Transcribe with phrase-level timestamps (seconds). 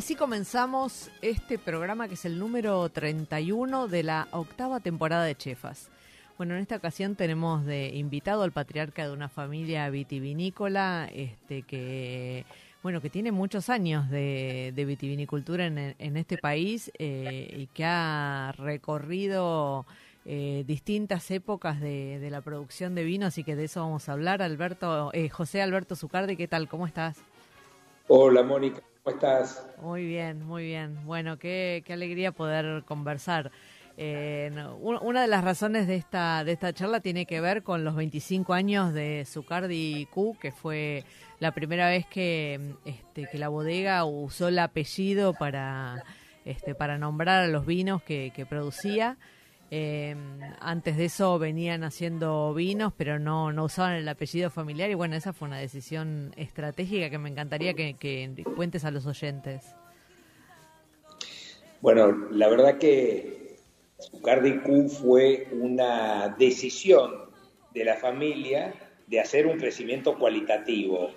[0.00, 5.90] Así comenzamos este programa que es el número 31 de la octava temporada de Chefas.
[6.38, 12.46] Bueno, en esta ocasión tenemos de invitado al patriarca de una familia vitivinícola, este que
[12.82, 18.54] bueno que tiene muchos años de, vitivinicultura en, en este país eh, y que ha
[18.56, 19.84] recorrido
[20.24, 24.12] eh, distintas épocas de, de la producción de vino, así que de eso vamos a
[24.12, 24.40] hablar.
[24.40, 26.68] Alberto, eh, José Alberto Zucardi, ¿qué tal?
[26.68, 27.18] ¿Cómo estás?
[28.08, 29.66] Hola Mónica, ¿cómo estás?
[29.80, 31.04] Muy bien, muy bien.
[31.04, 33.50] Bueno, qué, qué alegría poder conversar.
[33.96, 37.94] Eh, una de las razones de esta, de esta charla tiene que ver con los
[37.96, 41.04] 25 años de Zucardi Q, que fue
[41.38, 46.02] la primera vez que, este, que la bodega usó el apellido para,
[46.44, 49.18] este, para nombrar a los vinos que producía.
[49.72, 50.16] Eh,
[50.58, 55.14] antes de eso venían haciendo vinos, pero no, no usaban el apellido familiar y bueno,
[55.14, 59.74] esa fue una decisión estratégica que me encantaría que, que cuentes a los oyentes.
[61.80, 63.56] Bueno, la verdad que
[64.00, 67.30] Zucardi Q fue una decisión
[67.72, 68.74] de la familia
[69.06, 71.10] de hacer un crecimiento cualitativo.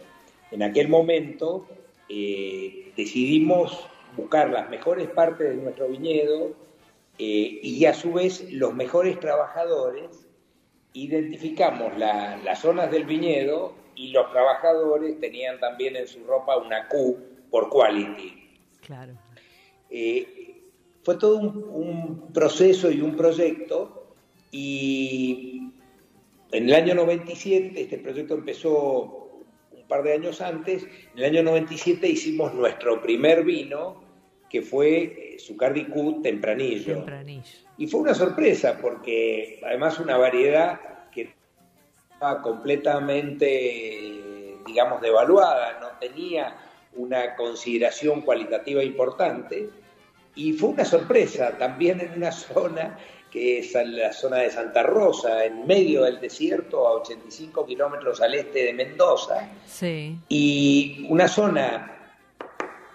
[0.51, 1.67] En aquel momento
[2.07, 6.53] eh, decidimos buscar las mejores partes de nuestro viñedo
[7.19, 10.27] eh, y a su vez los mejores trabajadores.
[10.93, 16.87] Identificamos la- las zonas del viñedo y los trabajadores tenían también en su ropa una
[16.87, 17.17] Q
[17.49, 18.33] por quality.
[18.85, 19.13] Claro.
[19.89, 20.61] Eh,
[21.03, 24.15] fue todo un, un proceso y un proyecto
[24.51, 25.71] y
[26.51, 29.41] en el año 97, este proyecto empezó
[29.71, 34.02] un par de años antes, en el año 97 hicimos nuestro primer vino,
[34.53, 36.97] que fue eh, Zucardi Q Tempranillo.
[36.97, 37.51] Tempranillo.
[37.75, 40.79] Y fue una sorpresa porque además una variedad
[41.11, 41.33] que
[42.11, 46.55] estaba completamente, digamos, devaluada, no tenía
[46.97, 49.71] una consideración cualitativa importante.
[50.35, 52.95] Y fue una sorpresa también en una zona
[53.31, 58.35] que es la zona de Santa Rosa, en medio del desierto, a 85 kilómetros al
[58.35, 61.92] este de Mendoza, Sí, y una zona,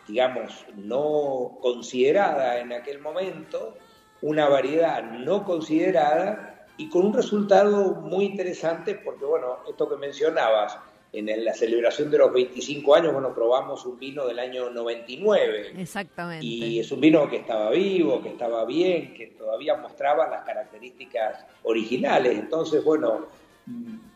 [0.09, 3.77] digamos, no considerada en aquel momento,
[4.23, 10.79] una variedad no considerada y con un resultado muy interesante porque, bueno, esto que mencionabas,
[11.13, 16.45] en la celebración de los 25 años, bueno, probamos un vino del año 99 exactamente.
[16.45, 21.47] y es un vino que estaba vivo, que estaba bien, que todavía mostraba las características
[21.63, 22.39] originales.
[22.39, 23.27] Entonces, bueno,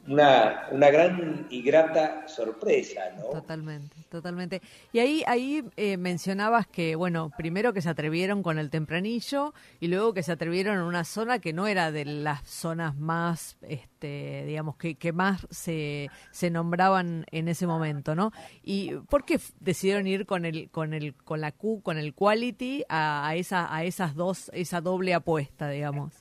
[0.08, 3.26] una, una gran y grata sorpresa, ¿no?
[3.30, 4.60] Totalmente, totalmente.
[4.92, 9.86] Y ahí, ahí eh, mencionabas que, bueno, primero que se atrevieron con el tempranillo y
[9.86, 14.44] luego que se atrevieron en una zona que no era de las zonas más, este,
[14.46, 18.32] digamos, que, que más se, se nombraban en ese momento, ¿no?
[18.64, 22.84] ¿Y por qué decidieron ir con el, con el, con la Q, con el quality
[22.88, 26.12] a, a esa, a esas dos, esa doble apuesta, digamos?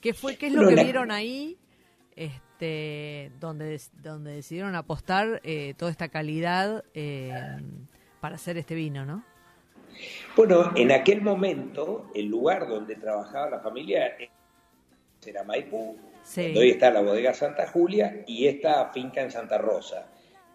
[0.00, 1.58] ¿Qué fue, qué es lo Bueno, que la- vieron ahí?
[2.20, 7.32] Este, donde, donde decidieron apostar eh, toda esta calidad eh,
[8.20, 9.24] para hacer este vino, ¿no?
[10.36, 14.12] Bueno, en aquel momento, el lugar donde trabajaba la familia
[15.26, 16.42] era Maipú, Sí.
[16.44, 20.06] donde hoy está la bodega Santa Julia y esta finca en Santa Rosa.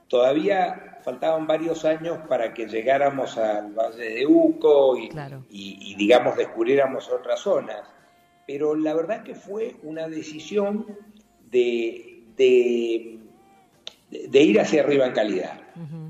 [0.07, 5.44] Todavía faltaban varios años para que llegáramos al Valle de Uco y, Claro.
[5.50, 7.81] y- y, digamos, descubriéramos otras zonas.
[8.48, 10.86] Pero la verdad que fue una decisión
[11.51, 13.19] de, de,
[14.09, 15.62] de ir hacia arriba en calidad.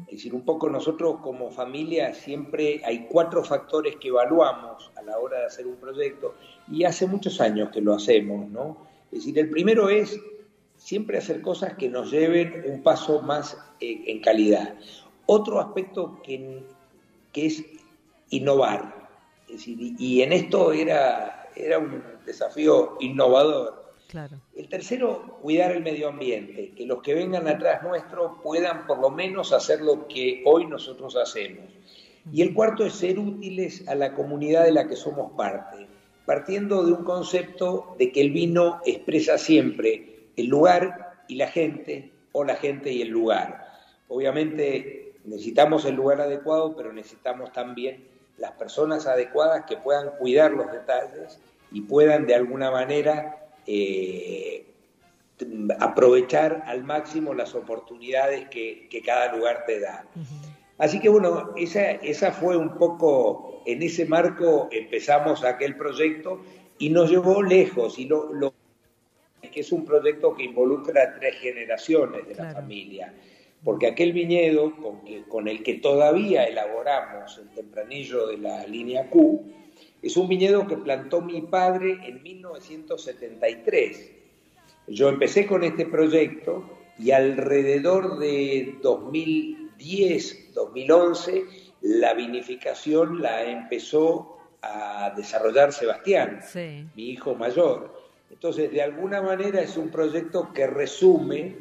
[0.05, 5.17] Es decir, un poco nosotros como familia siempre hay cuatro factores que evaluamos a la
[5.17, 6.35] hora de hacer un proyecto
[6.71, 8.77] y hace muchos años que lo hacemos, ¿no?
[9.11, 10.19] Es decir, el primero es
[10.77, 14.75] siempre hacer cosas que nos lleven un paso más eh, en calidad.
[15.25, 16.63] Otro aspecto que,
[17.33, 17.65] que es
[18.29, 19.09] innovar.
[19.47, 23.84] y en esto era, era un desafío innovador.
[24.55, 29.09] El tercero, cuidar el medio ambiente, que los que vengan atrás nuestro puedan por lo
[29.09, 31.65] menos hacer lo que hoy nosotros hacemos.
[32.31, 35.87] Y el cuarto es ser útiles a la comunidad de la que somos parte,
[36.25, 42.11] partiendo de un concepto de que el vino expresa siempre el lugar y la gente,
[42.31, 43.65] o la gente y el lugar.
[44.07, 48.05] Obviamente necesitamos el lugar adecuado, pero necesitamos también
[48.37, 51.39] las personas adecuadas que puedan cuidar los detalles
[51.71, 54.65] y puedan de alguna manera eh,
[55.79, 60.05] aprovechar al máximo las oportunidades que, cada lugar te da.
[60.77, 66.41] Así que bueno, esa, esa fue un poco, en ese marco empezamos aquel proyecto
[66.79, 68.53] y nos llevó lejos y lo, lo
[69.51, 73.13] que es un proyecto que involucra a tres generaciones de la familia,
[73.63, 79.45] porque aquel viñedo con, con el que todavía elaboramos el tempranillo de la línea Q,
[80.05, 84.11] es un viñedo que plantó mi padre en 1973.
[84.85, 86.69] Yo empecé con este proyecto
[86.99, 91.45] y alrededor de 2010, 2011,
[91.81, 96.39] la vinificación la empezó a desarrollar Sebastián,
[96.95, 97.99] mi hijo mayor.
[98.29, 101.55] Entonces, de alguna manera es un proyecto que resume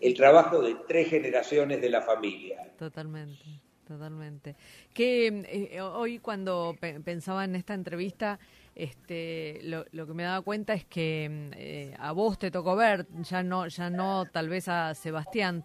[0.00, 2.70] el trabajo de tres generaciones de la familia.
[2.78, 3.42] Totalmente,
[3.90, 4.54] totalmente.
[4.94, 5.26] Que
[5.72, 8.38] eh, hoy cuando pensaba en esta entrevista,
[8.76, 13.42] este, lo, que me daba cuenta es que eh, a vos te tocó ver, ya
[13.42, 15.64] no, ya no tal vez a Sebastián,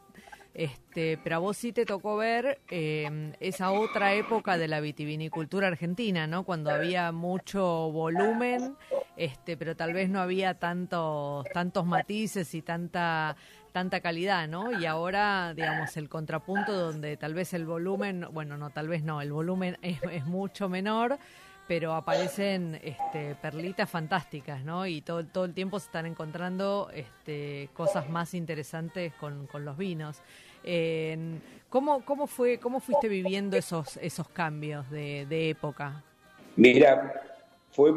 [0.56, 5.68] este, pero a vos sí te tocó ver eh, esa otra época de la vitivinicultura
[5.68, 6.46] argentina, ¿no?
[6.46, 8.76] Cuando había mucho volumen,
[9.18, 13.36] este, pero tal vez no había tantos, tantos matices y tanta
[13.76, 14.72] tanta calidad, ¿no?
[14.80, 19.20] Y ahora, digamos, el contrapunto donde tal vez el volumen, bueno, no, tal vez no,
[19.20, 21.18] el volumen es, mucho menor,
[21.68, 24.88] pero aparecen este, perlitas fantásticas, ¿no?
[24.88, 30.22] Y todo, el tiempo se están encontrando este, cosas más interesantes con, los vinos.
[31.68, 36.02] ¿cómo, ¿Cómo fue, cómo fuiste viviendo esos, esos cambios de, de época?
[36.56, 37.12] Mira,
[37.72, 37.92] fue,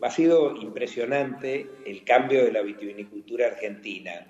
[0.00, 4.26] ha sido impresionante el cambio de la vitivinicultura argentina.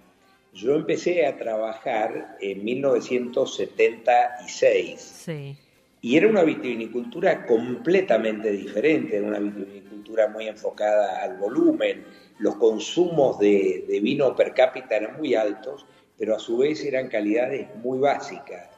[0.53, 5.01] Yo empecé a trabajar en 1976.
[5.01, 5.57] Sí.
[6.03, 12.05] Y era una vitivinicultura completamente diferente, era una vitivinicultura muy enfocada al volumen,
[12.39, 15.87] los consumos de, vino per cápita eran muy altos,
[16.19, 18.69] pero a su vez eran calidades muy básicas.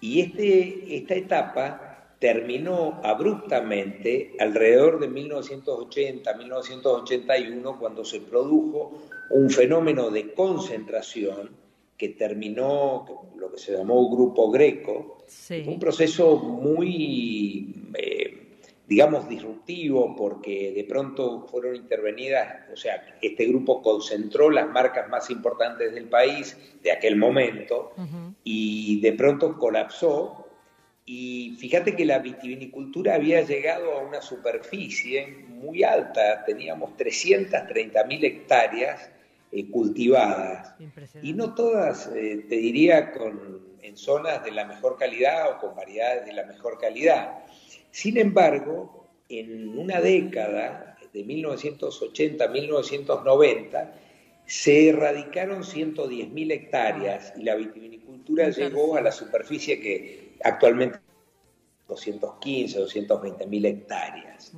[0.00, 8.92] Y este, esta etapa terminó abruptamente alrededor de 1980-1981 cuando se produjo
[9.30, 11.50] un fenómeno de concentración
[11.96, 15.24] que terminó lo que se llamó Grupo Greco,
[15.66, 23.80] un proceso muy, eh, digamos, disruptivo porque de pronto fueron intervenidas, o sea, este grupo
[23.80, 27.92] concentró las marcas más importantes del país de aquel momento
[28.42, 30.40] y de pronto colapsó.
[31.06, 39.10] Y fíjate que la vitivinicultura había llegado a una superficie muy alta, teníamos 330.000 hectáreas
[39.54, 40.74] eh, cultivadas.
[41.22, 45.76] Y no todas, eh, te diría, con, en zonas de la mejor calidad o con
[45.76, 47.44] variedades de la mejor calidad.
[47.90, 53.94] Sin embargo, en una década, de 1980 a 1990,
[54.46, 60.98] se erradicaron 110.000 hectáreas y la vitivinicultura llegó a la superficie que actualmente
[61.88, 64.52] 215, 220 mil hectáreas.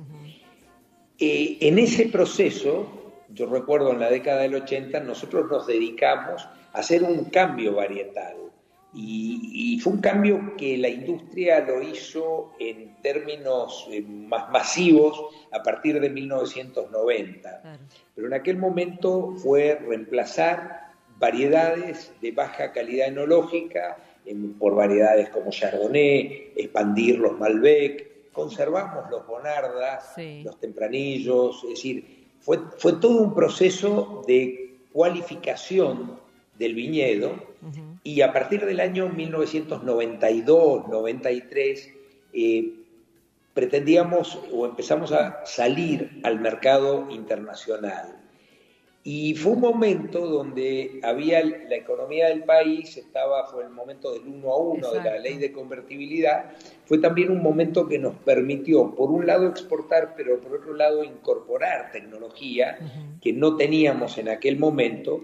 [1.19, 6.79] Eh, en ese proceso, yo recuerdo en la década del 80, nosotros nos dedicamos a
[6.79, 8.35] hacer un cambio varietal.
[8.93, 15.61] Y, fue un cambio que la industria lo hizo en términos eh, más masivos a
[15.61, 17.79] partir de 1990.
[18.15, 23.97] Pero en aquel momento fue reemplazar variedades de baja calidad enológica
[24.59, 32.59] por variedades como Chardonnay, expandir los Malbec, conservamos los Bonardas, los Tempranillos, es decir, fue,
[32.77, 36.19] fue todo un proceso de cualificación
[36.57, 37.35] del viñedo
[38.03, 41.93] y a partir del año 1992-93
[42.33, 42.73] eh,
[43.53, 48.16] pretendíamos o empezamos a salir al mercado internacional.
[49.09, 54.27] Y fue un momento donde había la economía del país, estaba, fue el momento del
[54.27, 56.51] uno a uno de la ley de convertibilidad,
[56.83, 61.05] fue también un momento que nos permitió, por un lado, exportar, pero por otro lado,
[61.05, 62.79] incorporar tecnología
[63.21, 65.23] que no teníamos en aquel momento.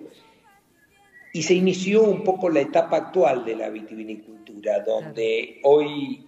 [1.34, 6.26] Y se inició un poco la etapa actual de la vitivinicultura, donde hoy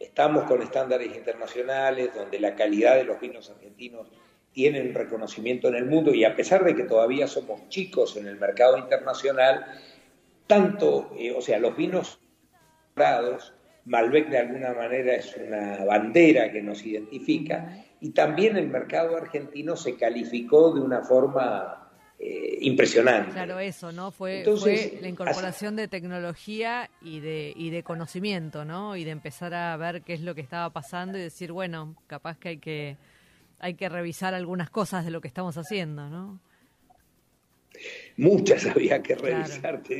[0.00, 4.08] estamos con estándares internacionales, donde la calidad de los vinos argentinos
[4.52, 8.38] tienen reconocimiento en el mundo y a pesar de que todavía somos chicos en el
[8.38, 9.64] mercado internacional,
[10.46, 12.20] tanto, eh, o sea, los vinos
[12.96, 13.54] dorados,
[13.84, 19.76] Malbec de alguna manera es una bandera que nos identifica y también el mercado argentino
[19.76, 21.80] se calificó de una forma
[22.18, 23.32] eh, impresionante.
[23.32, 24.10] Claro, eso, ¿no?
[24.10, 24.44] Fue,
[25.00, 28.96] la incorporación de tecnología y de, y de conocimiento, ¿no?
[28.96, 32.38] Y de empezar a ver qué es lo que estaba pasando y decir, bueno, capaz
[32.38, 32.98] que hay que
[33.60, 36.40] hay que revisar algunas cosas de lo que estamos haciendo, ¿no?
[38.16, 39.82] Muchas había que revisar.
[39.82, 39.94] Te,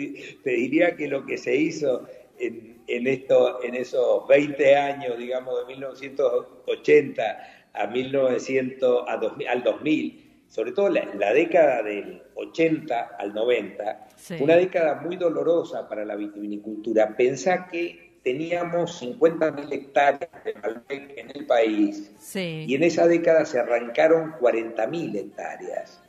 [0.45, 2.07] diría que lo que se hizo
[2.38, 7.38] en, esto, en esos 20 años, digamos, de 1980
[7.73, 14.09] a 1900, a al 2000, sobre todo la, la, década del 80 al 90,
[14.40, 17.17] una década muy dolorosa para la vitivinicultura.
[17.17, 23.58] Pensá que teníamos 50.000 hectáreas de Malbec en el país y en esa década se
[23.58, 26.02] arrancaron 40.000 hectáreas.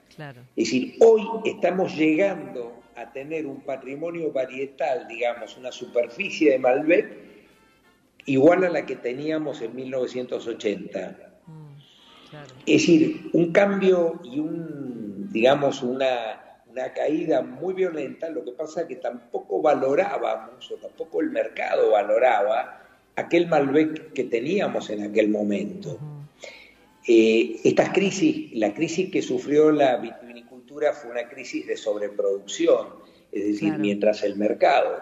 [0.56, 7.18] Es decir, hoy estamos llegando a tener un patrimonio varietal, digamos, una superficie de Malbec
[8.26, 11.18] igual a la que teníamos en 1980.
[11.48, 11.76] Mm,
[12.66, 18.82] es decir, un cambio y un, digamos, una una caída muy violenta, lo que pasa
[18.82, 22.82] es que tampoco valorábamos o tampoco el mercado valoraba
[23.16, 26.00] aquel Malbec que teníamos en aquel momento.
[27.08, 32.88] Eh, estas crisis, la crisis que sufrió la vitivinicultura fue una crisis de sobreproducción,
[33.32, 35.02] es decir, mientras el mercado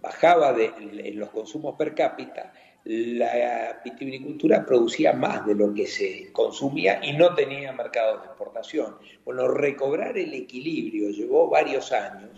[0.00, 2.52] bajaba de, en los consumos per cápita,
[2.84, 8.96] la vitivinicultura producía más de lo que se consumía y no tenía mercados de exportación.
[9.24, 12.30] Bueno, recobrar el equilibrio llevó varios años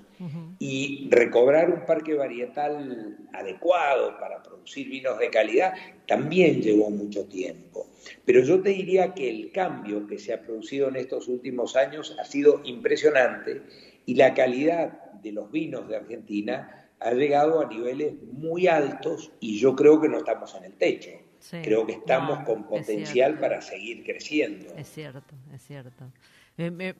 [0.58, 5.74] y recobrar un parque varietal adecuado para producir vinos de calidad
[6.06, 7.88] también llevó mucho tiempo.
[8.24, 12.16] Pero yo te diría que el cambio que se ha producido en estos últimos años
[12.20, 13.62] ha sido impresionante
[14.06, 19.58] y la calidad de los vinos de Argentina ha llegado a niveles muy altos y
[19.58, 21.10] yo creo que no estamos en el techo.
[21.50, 24.74] creo que estamos con potencial para seguir creciendo.
[24.74, 26.10] Es cierto, es cierto.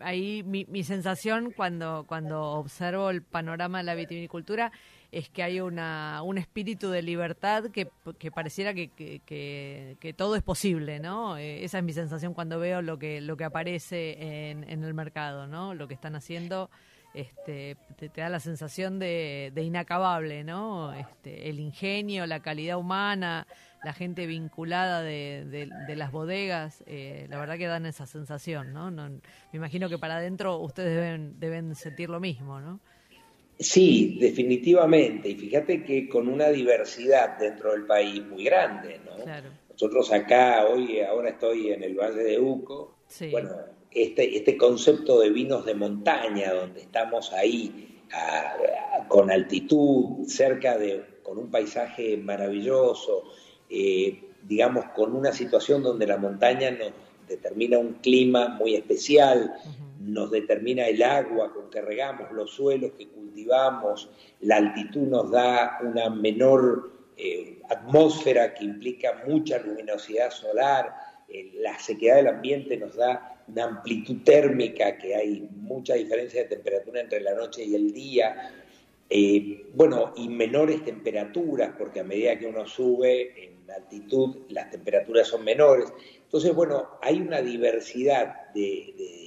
[0.00, 4.72] ahí mi, mi, sensación cuando, cuando observo el panorama de la vitivinicultura
[5.10, 10.36] es que hay una, un espíritu de libertad que, que pareciera que, que, que, todo
[10.36, 11.38] es posible, ¿no?
[11.38, 14.92] Eh, esa es mi sensación cuando veo lo que, lo que aparece en, en el
[14.92, 15.72] mercado, ¿no?
[15.72, 16.68] Lo que están haciendo
[17.14, 20.92] este, te, da la sensación de, inacabable, ¿no?
[20.92, 23.46] Este, el ingenio, la calidad humana,
[23.84, 28.90] la gente vinculada de, las bodegas, eh, la verdad que dan esa sensación, ¿no?
[28.90, 29.20] Me
[29.52, 32.80] imagino que para adentro ustedes deben, deben sentir lo mismo, ¿no?
[33.58, 35.28] Sí, definitivamente.
[35.28, 39.12] Y fíjate que con una diversidad dentro del país muy grande, ¿no?
[39.70, 42.98] Nosotros acá, hoy, ahora estoy en el Valle de Uco,
[43.30, 43.50] bueno,
[43.94, 48.02] este, este concepto de vinos de montaña, donde estamos ahí
[49.08, 53.24] con altitud, cerca de, con un paisaje maravilloso,
[53.68, 56.92] eh, digamos, con una situación donde la montaña nos
[57.28, 59.54] determina un clima muy especial,
[60.00, 64.10] nos determina el agua con que regamos, los suelos que cultivamos,
[64.40, 70.94] la altitud nos da una menor eh, atmósfera que implica mucha luminosidad solar,
[71.28, 76.48] eh, la sequedad del ambiente nos da una amplitud térmica, que hay mucha diferencia de
[76.48, 78.52] temperatura entre la noche y el día,
[79.10, 85.28] eh, bueno, y menores temperaturas, porque a medida que uno sube en altitud, las temperaturas
[85.28, 85.92] son menores.
[86.22, 89.23] Entonces, bueno, hay una diversidad de de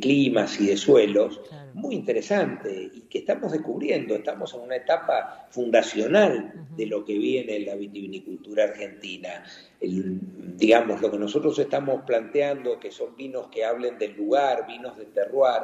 [0.00, 1.40] climas y de suelos
[1.74, 4.14] muy interesante y que estamos descubriendo.
[4.14, 9.44] Estamos en una etapa fundacional de lo que viene en la vitivinicultura argentina.
[9.80, 15.06] digamos, lo que nosotros estamos planteando, que son vinos que hablen del lugar, vinos de
[15.06, 15.62] terroir,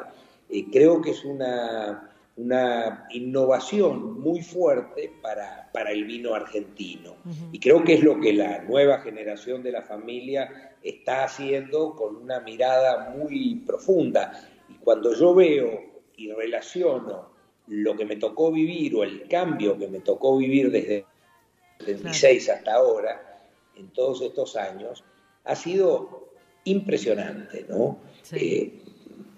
[0.49, 7.17] eh, creo que es una, una innovación muy fuerte para, para el vino argentino.
[7.53, 12.17] Y creo que es lo que la nueva generación de la familia está haciendo con
[12.17, 14.49] una mirada muy profunda.
[14.69, 15.81] Y cuando yo veo
[16.17, 17.31] y relaciono
[17.67, 21.07] lo que me tocó vivir o el cambio que me tocó vivir desde
[21.81, 25.05] el 76 hasta ahora, en todos estos años,
[25.45, 26.33] ha sido
[26.65, 27.99] impresionante, ¿no?
[28.33, 28.81] Eh,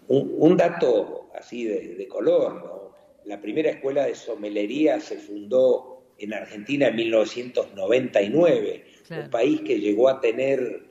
[0.09, 2.82] un, dato así de, color, ¿no?
[3.25, 10.09] La primera escuela de somelería se fundó en Argentina en 1999, un país que llegó
[10.09, 10.85] a tener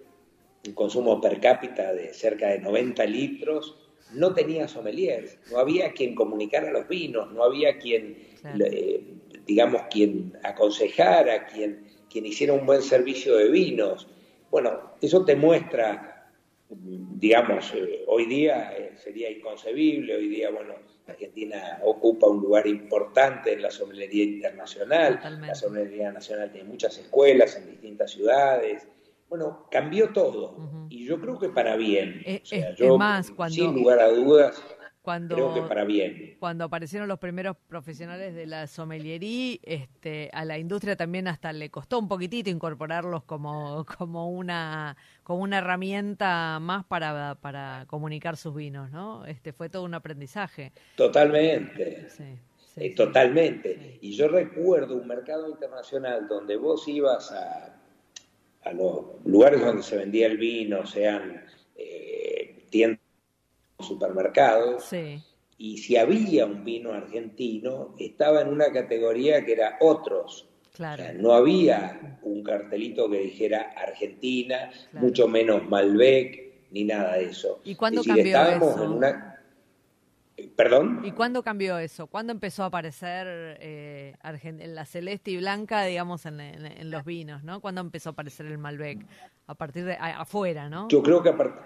[0.68, 3.78] un consumo per cápita de cerca de 90 litros,
[4.14, 8.18] no tenía sommeliers, no había quien comunicara los vinos, no había quien,
[9.46, 14.08] digamos, quien aconsejara, quien, quien hiciera un buen servicio de vinos.
[14.50, 16.11] Bueno, eso te muestra,
[16.80, 20.76] digamos, eh, hoy día eh, sería inconcebible, hoy día, bueno,
[21.08, 27.58] Argentina ocupa un lugar importante en la sommelería internacional, la sommelería nacional tiene muchas escuelas
[27.58, 28.88] en distintas ciudades,
[29.30, 30.88] bueno, cambió todo.
[30.90, 32.22] Y yo creo que para bien.
[32.26, 32.42] Eh,
[32.82, 34.62] o más, cuando, sin lugar a dudas,
[35.02, 36.36] cuando, creo que para bien.
[36.40, 41.70] Cuando aparecieron los primeros profesionales de la sommeliería, este, a la industria también hasta le
[41.70, 48.56] costó un poquitito incorporarlos como, como, una, como una herramienta más para, para comunicar sus
[48.56, 49.26] vinos, ¿no?
[49.26, 50.72] Este, fue todo un aprendizaje.
[50.96, 52.08] Totalmente.
[52.78, 53.98] Eh, totalmente.
[54.02, 57.82] Y yo recuerdo un mercado internacional donde vos ibas a
[58.64, 61.44] a los lugares donde se vendía el vino, sean
[61.76, 63.01] eh, tiendas
[63.86, 64.92] supermercados,
[65.58, 70.48] y si había un vino argentino, estaba en una categoría que era otros.
[71.16, 77.62] no había un cartelito que dijera Argentina, mucho menos Malbec, ni nada de eso.
[77.64, 78.84] ¿Y cuándo cambió eso?
[78.84, 79.32] En una,
[80.56, 81.02] ¿Perdón?
[81.04, 82.08] ¿Y cuándo cambió eso?
[82.08, 84.16] ¿Cuándo empezó a aparecer eh,
[84.68, 87.62] la celeste y blanca, digamos, en, los vinos, ¿no?
[87.62, 89.06] ¿Cuándo empezó a aparecer el Malbec?
[89.48, 90.88] A partir de afuera, ¿no?
[90.88, 91.62] Yo creo que a, partir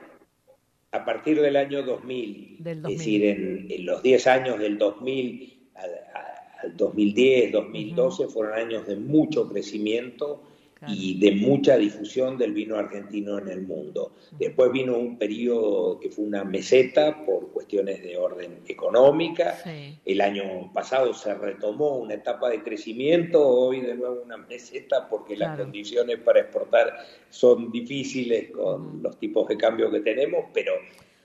[1.42, 8.58] del año 2000, es decir, en, los 10 años del 2000 al, 2010, 2012 fueron
[8.58, 10.42] años de mucho crecimiento
[10.88, 14.14] y de mucha difusión del vino argentino en el mundo.
[14.38, 19.58] Después vino un periodo que fue una meseta por cuestiones de orden económica.
[20.06, 25.38] El año pasado se retomó una etapa de crecimiento, hoy de nuevo una meseta porque
[25.38, 26.98] las condiciones para exportar
[27.30, 30.74] son difíciles con los tipos de cambio que tenemos, pero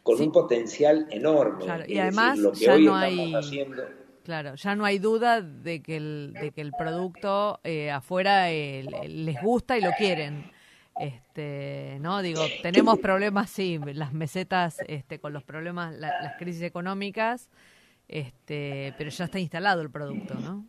[0.02, 1.64] con un potencial enorme.
[1.87, 6.35] Y además lo que hoy estamos haciendo Claro, ya no hay duda de que el,
[6.41, 10.50] de que el producto eh, afuera eh, les gusta y lo quieren.
[10.99, 17.49] Este, no digo, tenemos problemas, sí, las mesetas este, con los problemas, las crisis económicas,
[18.06, 20.67] este, pero ya está instalado el producto, ¿no?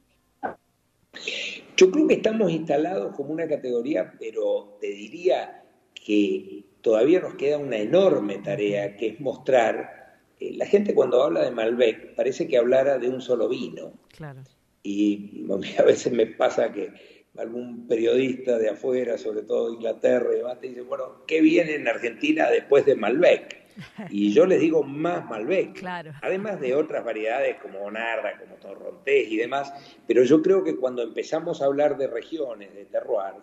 [1.76, 7.58] Yo creo que estamos instalados como una categoría, pero te diría que todavía nos queda
[7.58, 10.01] una enorme tarea, que es mostrar
[10.41, 13.93] la gente cuando habla de Malbec parece que hablara de un solo vino.
[14.15, 14.41] Claro.
[14.84, 15.45] Y
[15.77, 16.91] a veces me pasa que
[17.38, 20.30] algún periodista de afuera, sobre todo de Inglaterra,
[20.62, 23.62] y dice, bueno, ¿qué viene en Argentina después de Malbec?
[24.10, 26.12] Y yo les digo más Malbec, claro.
[26.21, 29.73] además de otras variedades como Narda, como Torrontés y demás,
[30.06, 33.38] pero yo creo que cuando empezamos a hablar de regiones, de terroirs,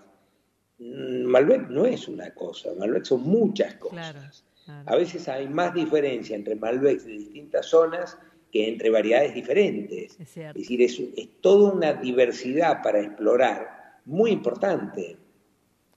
[0.78, 4.12] mm, Malbec no es una cosa, Malbec son muchas cosas.
[4.12, 4.47] Claro.
[4.68, 8.18] A veces hay más diferencia entre Malbecs de distintas zonas
[8.52, 10.18] que entre variedades diferentes.
[10.20, 15.16] Es, decir, es, es, toda una diversidad para explorar muy importante.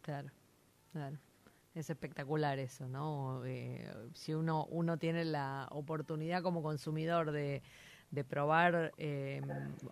[0.01, 0.29] Claro,
[0.91, 1.17] claro.
[1.73, 3.45] Es espectacular eso, ¿no?
[3.45, 7.61] Eh, si uno, uno tiene la oportunidad como consumidor de,
[8.09, 9.41] de probar eh,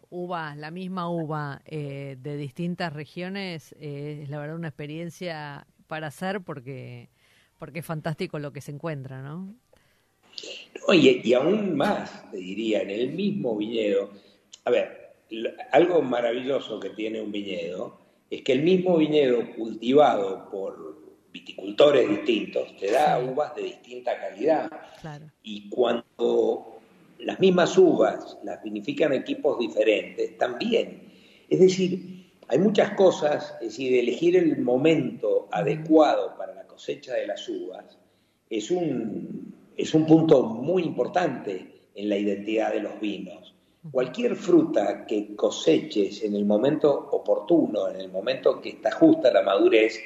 [0.10, 6.42] uvas, la misma uva eh, de distintas regiones, es la verdad una experiencia para hacer
[6.42, 7.10] porque
[7.60, 9.54] porque es fantástico lo que se encuentra, ¿no?
[10.94, 14.10] y, aún más, te diría, en el mismo viñedo.
[14.66, 15.14] A ver,
[15.72, 20.98] algo maravilloso que tiene un viñedo es que el mismo viñedo cultivado por
[21.32, 24.72] viticultores distintos te da uvas de distinta calidad.
[25.44, 26.80] Y cuando
[27.20, 31.12] las mismas uvas las vinifican equipos diferentes, también.
[31.50, 36.36] Es decir, hay muchas cosas, es decir, elegir el momento adecuado
[36.80, 37.98] cosecha de las uvas
[38.50, 43.54] es un, es un punto muy importante en la identidad de los vinos.
[43.92, 49.42] Cualquier fruta que coseches en el momento oportuno, en el momento que está justa la
[49.42, 50.00] madurez,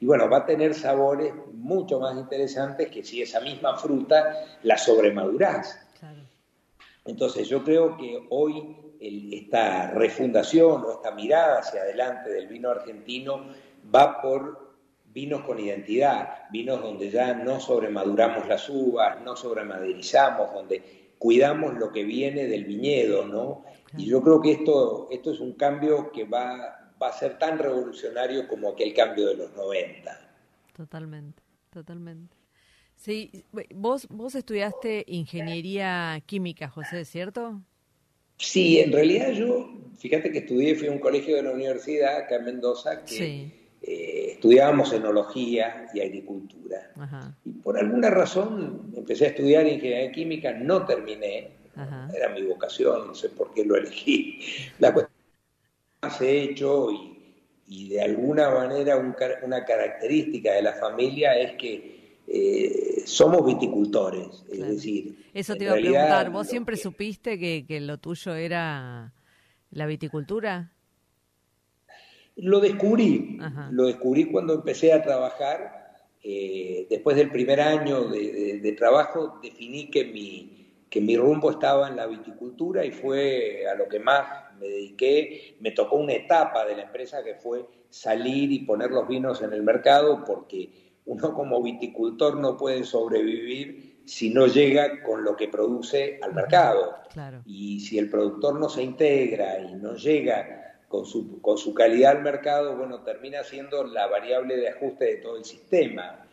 [0.00, 4.78] y bueno, va a tener sabores mucho más interesantes que si esa misma fruta la
[4.78, 5.80] sobremadurás.
[7.04, 13.46] Entonces yo creo que hoy esta refundación o esta mirada hacia adelante del vino argentino
[13.92, 14.69] va por
[15.12, 21.92] vinos con identidad, vinos donde ya no sobremaduramos las uvas, no sobremaderizamos, donde cuidamos lo
[21.92, 23.64] que viene del viñedo, ¿no?
[23.96, 27.58] Y yo creo que esto, esto es un cambio que va, va a ser tan
[27.58, 30.30] revolucionario como aquel cambio de los 90.
[30.76, 32.36] Totalmente, totalmente.
[32.94, 33.44] Sí,
[33.74, 37.60] vos, vos estudiaste ingeniería química, José, ¿cierto?
[38.36, 42.36] Sí, en realidad yo, fíjate que estudié, fui a un colegio de la universidad acá
[42.36, 46.92] en Mendoza que eh, estudiábamos enología y agricultura.
[47.44, 51.52] Y por alguna razón empecé a estudiar ingeniería química, no terminé,
[52.14, 54.38] era mi vocación, no sé por qué lo elegí.
[54.80, 55.16] La cuestión
[56.02, 56.90] ha hecho
[57.66, 64.58] y, de alguna manera una característica de la familia es que eh, somos viticultores, es
[64.58, 65.24] decir...
[65.32, 69.14] Eso te iba a preguntar, ¿vos siempre supiste que, que lo tuyo era
[69.70, 70.72] la viticultura?
[72.42, 73.38] Lo descubrí,
[73.70, 75.78] lo descubrí cuando empecé a trabajar.
[76.22, 81.96] Eh, después del primer año de, trabajo definí que mi, que mi rumbo estaba en
[81.96, 85.56] la viticultura y fue a lo que más me dediqué.
[85.60, 89.52] Me tocó una etapa de la empresa que fue salir y poner los vinos en
[89.52, 90.70] el mercado porque
[91.06, 96.96] uno como viticultor no puede sobrevivir si no llega con lo que produce al mercado.
[97.46, 102.16] Y si el productor no se integra y no llega con su, con su calidad
[102.16, 106.26] al mercado, bueno, termina siendo la variable de ajuste de todo el sistema.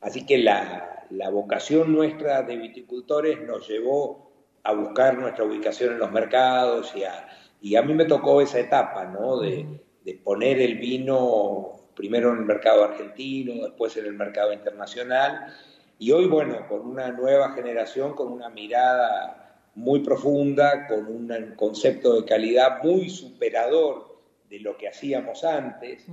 [0.00, 5.98] Así que la, la, vocación nuestra de viticultores nos llevó a buscar nuestra ubicación en
[5.98, 7.28] los mercados y a,
[7.60, 9.40] y a mí me tocó esa etapa, ¿no?
[9.40, 9.66] De,
[10.02, 15.54] de poner el vino primero en el mercado argentino, después en el mercado internacional.
[15.98, 22.20] Y hoy, bueno, con una nueva generación, con una mirada muy profunda, con un concepto
[22.20, 26.06] de calidad muy superador de lo que hacíamos antes.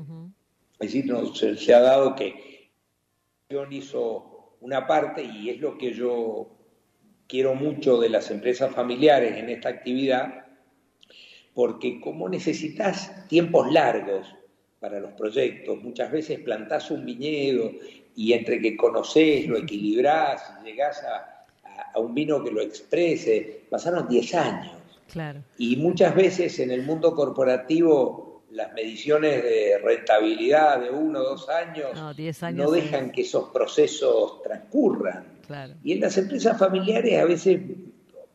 [0.80, 1.12] Es decir,
[1.58, 2.70] se, ha dado que
[3.72, 6.50] hizo una parte y es lo que yo
[7.28, 10.46] quiero mucho de las empresas familiares en esta actividad,
[11.54, 14.36] porque como necesitas tiempos largos
[14.80, 17.72] para los proyectos, muchas veces plantás un viñedo
[18.16, 21.35] y entre que conoces, lo equilibrás, llegás a,
[21.96, 24.74] a un vino que lo exprese, pasaron 10 años.
[25.12, 25.44] Claro.
[25.58, 31.50] Y muchas veces en el mundo corporativo las mediciones de rentabilidad de uno o dos
[31.50, 31.92] años
[32.54, 35.26] no, dejan que esos procesos transcurran.
[35.84, 37.60] Y en las empresas familiares a veces,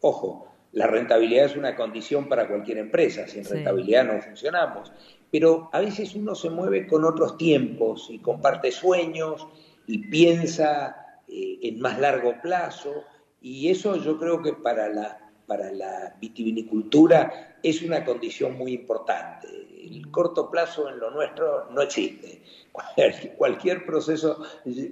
[0.01, 4.93] ojo, la rentabilidad es una condición para cualquier empresa, sin rentabilidad no funcionamos,
[5.31, 9.47] pero a veces uno se mueve con otros tiempos y comparte sueños
[9.87, 13.05] y piensa eh, en más largo plazo
[13.41, 19.49] y eso yo creo que para la, para la vitivinicultura es una condición muy importante.
[19.49, 22.43] El corto plazo en lo nuestro no existe.
[23.37, 24.43] Cualquier proceso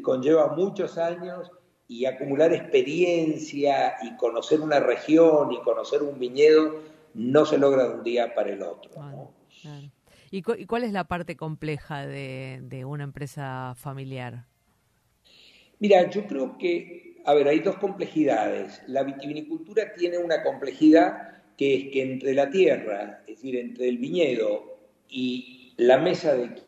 [0.03, 1.51] conlleva muchos años
[1.87, 6.83] y acumular experiencia y conocer una región y conocer un viñedo
[7.15, 8.91] no se logra de un día para el otro.
[10.31, 14.45] ¿Y, cuál es la parte compleja de, de una empresa familiar?
[15.79, 18.81] Mira, yo creo que a ver, hay dos complejidades.
[18.87, 23.99] La vitivinicultura tiene una complejidad que es que entre la tierra, es decir, entre el
[23.99, 24.79] viñedo
[25.11, 26.63] y la mesa de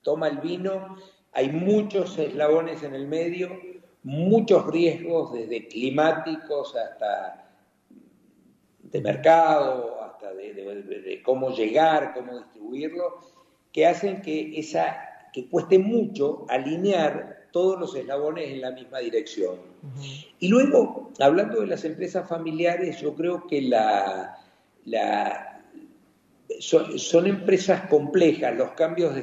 [0.00, 0.96] toma el vino,
[1.32, 3.50] hay muchos eslabones en el medio,
[4.02, 7.54] muchos riesgos desde climáticos hasta
[8.82, 13.18] de mercado, hasta de, cómo llegar, cómo distribuirlo,
[13.70, 14.96] que hacen que esa
[15.34, 19.56] que cueste mucho alinear todos los eslabones en la misma dirección.
[20.40, 24.36] Y luego, hablando de las empresas familiares, yo creo que la,
[26.60, 29.14] son, empresas complejas, los cambios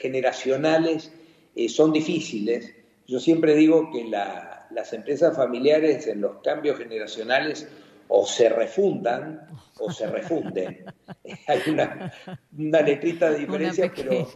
[0.00, 1.12] generacionales
[1.56, 2.72] eh, son difíciles.
[3.08, 7.66] Yo siempre digo que las empresas familiares en los cambios generacionales
[8.06, 9.48] o se refundan
[9.80, 10.84] o se refunden.
[11.48, 12.12] Hay una,
[12.56, 14.28] una letrita de diferencia, pero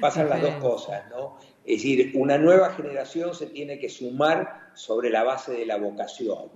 [0.00, 1.38] pasan las dos cosas, ¿no?
[1.68, 6.48] Es decir, una nueva generación se tiene que sumar sobre la base de la vocación.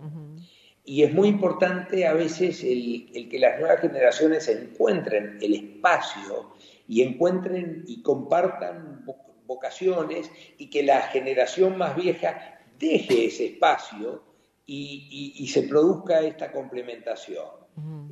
[0.87, 6.55] Y es muy importante a veces el, que las nuevas generaciones encuentren el espacio
[6.89, 9.05] y encuentren y compartan
[9.47, 14.23] vocaciones y que la generación más vieja deje ese espacio
[14.65, 17.51] y, se produzca esta complementación.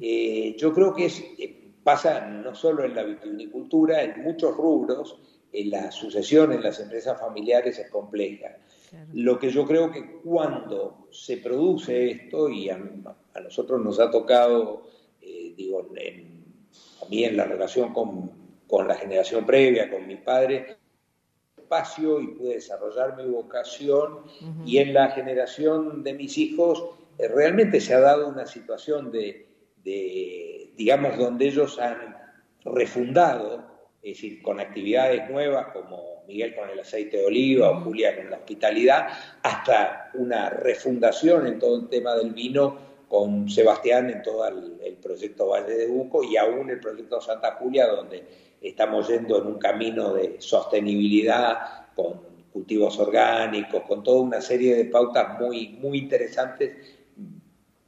[0.03, 5.19] Eh, yo creo que es, eh, pasa no solo en la vitivinicultura, en muchos rubros,
[5.53, 8.57] la sucesión en las empresas familiares es compleja.
[9.13, 12.81] Lo que yo creo que cuando se produce esto, y a,
[13.43, 14.83] nosotros nos ha tocado,
[15.21, 16.45] eh, digo, en,
[17.03, 18.31] a mí en la relación con,
[18.67, 20.77] con, la generación previa, con mi padre,
[21.57, 24.21] espacio y pude desarrollar mi vocación,
[24.65, 26.85] y en la generación de mis hijos
[27.19, 29.47] eh, realmente se ha dado una situación de,
[29.85, 32.17] de, digamos, donde ellos han
[32.65, 33.70] refundado
[34.03, 38.31] es decir, con actividades nuevas como Miguel con el aceite de oliva o Julia con
[38.31, 39.09] la hospitalidad,
[39.43, 45.49] hasta una refundación en todo el tema del vino con Sebastián en todo el, proyecto
[45.49, 48.23] Valle de Buco y aún el proyecto Santa Julia, donde
[48.61, 52.21] estamos yendo en un camino de sostenibilidad con
[52.53, 56.77] cultivos orgánicos, con toda una serie de pautas muy, muy interesantes.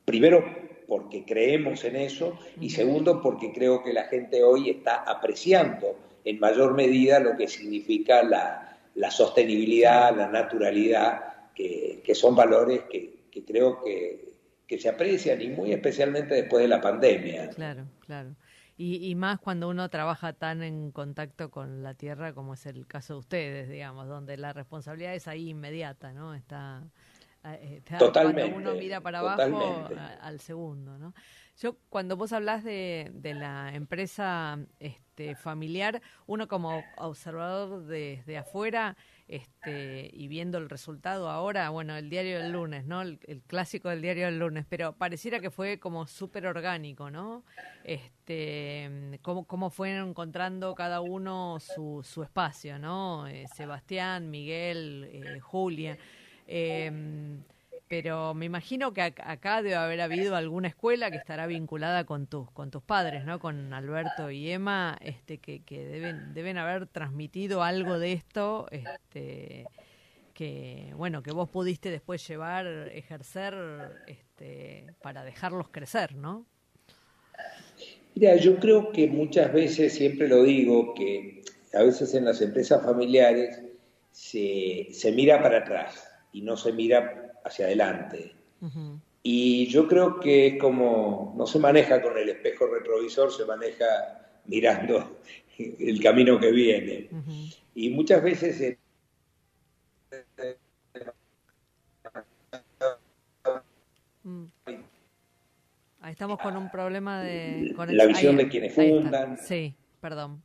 [0.05, 0.45] Primero,
[0.93, 6.39] porque creemos en eso y segundo, porque creo que la gente hoy está apreciando en
[6.39, 13.25] mayor medida lo que significa la, la sostenibilidad, la naturalidad, que, que son valores que,
[13.31, 14.35] que creo que,
[14.67, 17.49] que, se aprecian y muy especialmente después de la pandemia.
[17.49, 18.37] Claro, claro.
[18.77, 22.87] Y, y, más cuando uno trabaja tan en contacto con la tierra como es el
[22.87, 26.35] caso de ustedes, digamos, donde la responsabilidad es ahí inmediata, ¿no?
[26.35, 26.83] Está,
[27.99, 29.89] totalmente, cuando uno mira para abajo
[30.21, 31.15] al segundo, ¿no?
[31.61, 38.97] Yo, cuando vos hablas de, de la empresa este, familiar, uno como observador desde afuera
[39.29, 43.03] este, y viendo el resultado ahora, bueno, el diario del lunes, ¿no?
[43.03, 47.45] El, clásico del diario del lunes, pero pareciera que fue como súper orgánico, ¿no?
[47.85, 53.27] Este, cómo, cómo fueron encontrando cada uno su, su espacio, ¿no?
[53.27, 55.99] Eh, Sebastián, Miguel, eh, Julia.
[56.47, 56.91] Eh,
[57.93, 62.51] pero me imagino que acá debe haber habido alguna escuela que estará vinculada con tus
[62.53, 63.39] con tus padres, ¿no?
[63.39, 69.67] Con Alberto y Emma, este que, que deben deben haber transmitido algo de esto, este
[70.33, 73.55] que bueno, que vos pudiste después llevar, ejercer
[74.07, 76.47] este para dejarlos crecer, ¿no?
[78.15, 81.43] Mira, yo creo que muchas veces, siempre lo digo, que
[81.75, 83.61] a veces en las empresas familiares
[84.13, 88.35] se, se mira para atrás y no se mira hacia adelante.
[89.23, 93.85] Y yo creo que como no se maneja con el espejo retrovisor, se maneja
[94.47, 95.21] mirando
[95.59, 97.09] el camino que viene.
[97.75, 98.79] Y muchas veces...
[104.25, 104.45] Mm.
[106.01, 107.75] Ahí estamos con un problema de...
[107.89, 109.39] La visión de quienes fundan.
[109.39, 110.43] Sí, perdón.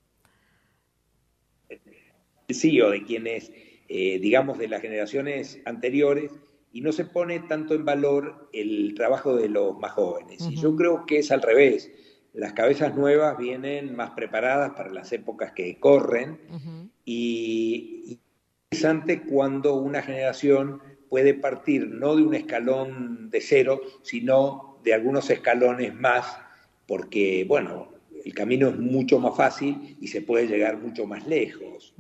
[2.50, 3.52] Sí, o de quienes,
[3.90, 6.32] eh, digamos, de las generaciones anteriores,
[6.72, 10.46] y no se pone tanto en valor el trabajo de los más jóvenes.
[10.50, 11.92] Y yo creo que es al revés.
[12.34, 16.40] Las cabezas nuevas vienen más preparadas para las épocas que corren
[17.04, 18.20] y,
[18.72, 24.94] es interesante cuando una generación puede partir no de un escalón de cero, sino de
[24.94, 26.38] algunos escalones más,
[26.86, 31.96] porque, bueno, el camino es mucho más fácil y se puede llegar mucho más lejos.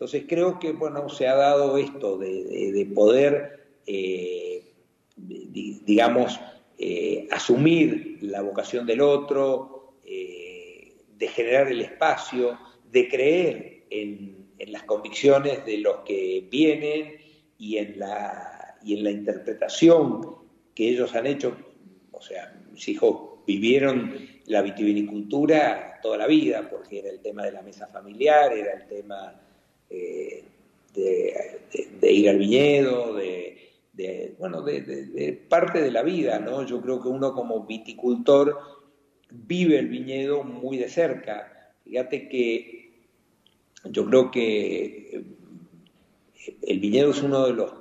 [0.00, 4.72] Entonces creo que, bueno, se ha dado esto de poder eh,
[5.16, 6.38] digamos,
[6.78, 12.58] eh, asumir la vocación del otro, eh, de generar el espacio,
[12.90, 17.16] de creer en, las convicciones de los que vienen
[17.58, 20.36] y en, la, y en la interpretación
[20.74, 21.56] que ellos han hecho.
[22.12, 24.14] O sea, mis hijos vivieron
[24.46, 28.86] la vitivinicultura toda la vida, porque era el tema de la mesa familiar, era el
[28.86, 29.40] tema
[29.90, 33.58] de, ir al viñedo, de,
[33.92, 36.64] de, bueno, de, parte de la vida, ¿no?
[36.64, 38.58] Yo creo que uno como viticultor
[39.30, 41.72] vive el viñedo muy de cerca.
[41.84, 42.92] Fíjate que
[43.84, 45.24] yo creo que eh,
[46.62, 47.72] el viñedo es uno de los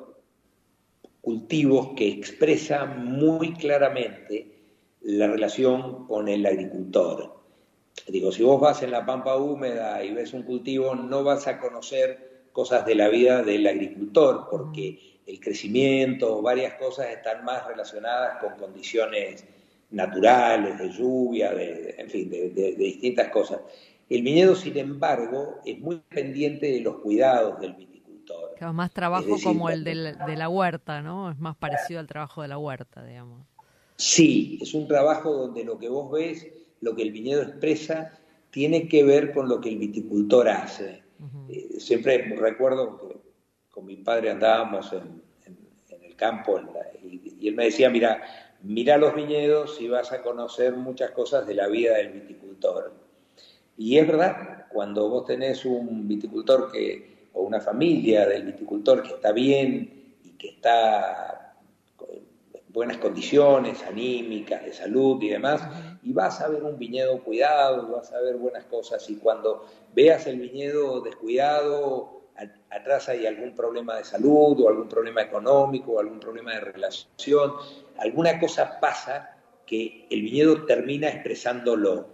[1.21, 4.47] cultivos que expresa muy claramente
[5.01, 7.38] la relación con el agricultor.
[8.07, 11.59] Digo, si vos vas en la pampa húmeda y ves un cultivo, no vas a
[11.59, 18.41] conocer cosas de la vida del agricultor, porque el crecimiento, varias cosas están más relacionadas
[18.41, 19.45] con condiciones
[19.91, 23.59] naturales, de lluvia, de, en fin, de, distintas cosas.
[24.09, 28.55] El viñedo, sin embargo, es muy pendiente de los cuidados del viticultor.
[28.57, 31.31] Claro, más trabajo como el de la, huerta, ¿no?
[31.31, 33.45] Es más parecido al trabajo de la huerta, digamos.
[33.95, 36.47] Sí, es un trabajo donde lo que vos ves,
[36.81, 38.19] lo que el viñedo expresa,
[38.51, 41.03] tiene que ver con lo que el viticultor hace.
[41.49, 43.17] Eh, siempre recuerdo que
[43.69, 45.21] con mi padre andábamos en,
[46.01, 46.59] el campo
[47.01, 48.21] y, él me decía, mira,
[48.61, 52.93] mira los viñedos y vas a conocer muchas cosas de la vida del viticultor.
[53.77, 59.13] Y es verdad, cuando vos tenés un viticultor que, o una familia del viticultor que
[59.13, 61.48] está bien y que está
[62.69, 65.61] buenas condiciones anímicas, de salud y demás,
[66.03, 70.27] y vas a ver un viñedo cuidado, vas a ver buenas cosas, y cuando veas
[70.27, 72.19] el viñedo descuidado,
[72.69, 77.53] atrás hay algún problema de salud o algún problema económico o algún problema de relación,
[77.97, 82.07] alguna cosa pasa que el viñedo termina expresándolo.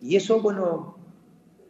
[0.00, 0.96] Y eso, bueno,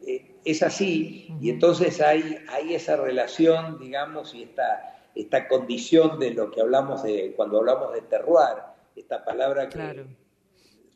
[0.06, 6.34] eh, es así, y entonces hay, hay esa relación, digamos, y esta, esta condición de
[6.34, 8.56] lo que hablamos de, cuando hablamos de terroir,
[8.96, 10.04] esta palabra que,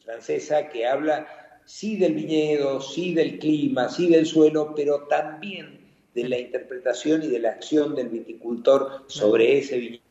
[0.05, 1.27] francesa que habla
[1.64, 5.81] sí del viñedo, sí del clima, sí del suelo, pero también
[6.14, 10.05] de la interpretación y de la acción del viticultor sobre ese viñedo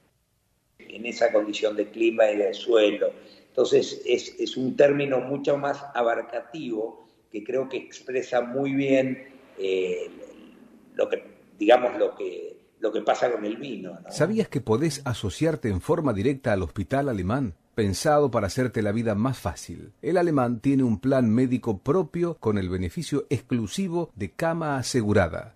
[0.79, 3.11] en esa condición de clima y de suelo.
[3.47, 10.09] Entonces es, es un término mucho más abarcativo que creo que expresa muy bien eh,
[10.93, 11.23] lo que,
[11.57, 13.97] digamos, lo que, lo que pasa con el vino.
[14.09, 17.55] ¿Sabías que podés asociarte en forma directa al hospital alemán?
[17.73, 19.93] pensado para hacerte la vida más fácil.
[20.03, 25.55] El alemán tiene un plan médico propio con el beneficio exclusivo de cama asegurada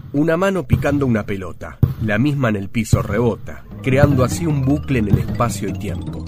[0.13, 4.99] Una mano picando una pelota, la misma en el piso rebota, creando así un bucle
[4.99, 6.25] en el espacio y tiempo.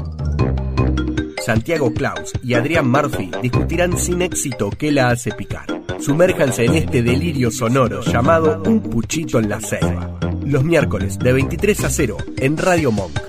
[1.45, 5.65] Santiago Klaus y Adrián Murphy discutirán sin éxito qué la hace picar.
[5.99, 10.17] Sumérjanse en este delirio sonoro llamado Un Puchito en la Selva.
[10.45, 13.19] Los miércoles de 23 a 0 en Radio Monk.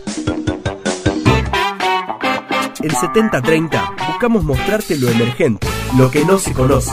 [2.81, 5.67] En 7030 buscamos mostrarte lo emergente,
[5.99, 6.93] lo que no se conoce.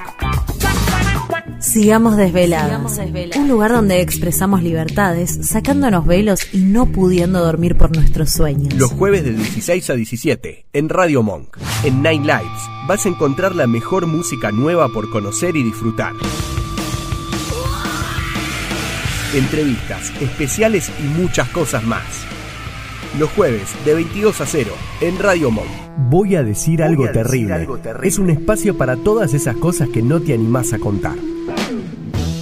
[1.71, 2.99] Sigamos desvelados.
[3.37, 8.73] Un lugar donde expresamos libertades, sacándonos velos y no pudiendo dormir por nuestros sueños.
[8.73, 11.55] Los jueves de 16 a 17 en Radio Monk.
[11.85, 16.11] En Nine Lives vas a encontrar la mejor música nueva por conocer y disfrutar.
[19.33, 22.03] Entrevistas, especiales y muchas cosas más.
[23.17, 25.71] Los jueves de 22 a 0 en Radio Monk.
[26.09, 27.65] Voy a decir, algo, terrible.
[28.03, 31.15] Es un espacio para todas esas cosas que no te animás a contar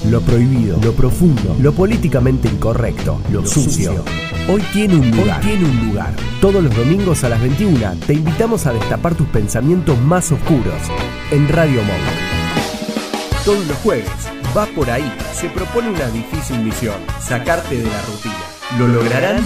[0.09, 4.03] lo prohibido, lo profundo, lo políticamente incorrecto, lo, sucio.
[4.47, 5.39] Hoy tiene un lugar.
[5.41, 6.13] tiene un lugar.
[6.41, 10.81] Todos los domingos a las 21 te invitamos a destapar tus pensamientos más oscuros
[11.29, 13.45] en Radio Monk.
[13.45, 14.09] Todos los jueves,
[14.57, 15.11] va por ahí.
[15.33, 18.35] Se propone una difícil misión, sacarte de la rutina.
[18.79, 19.43] ¿Lo lograrán?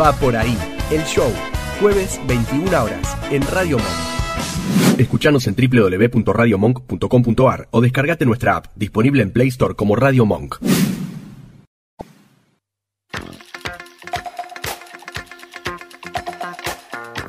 [0.00, 0.56] Va por ahí.
[0.90, 1.30] El show,
[1.78, 4.19] jueves 21 horas en Radio Monk.
[4.98, 10.56] Escuchanos en www.radiomonk.com.ar o descargate nuestra app, disponible en Play Store como Radio Monk.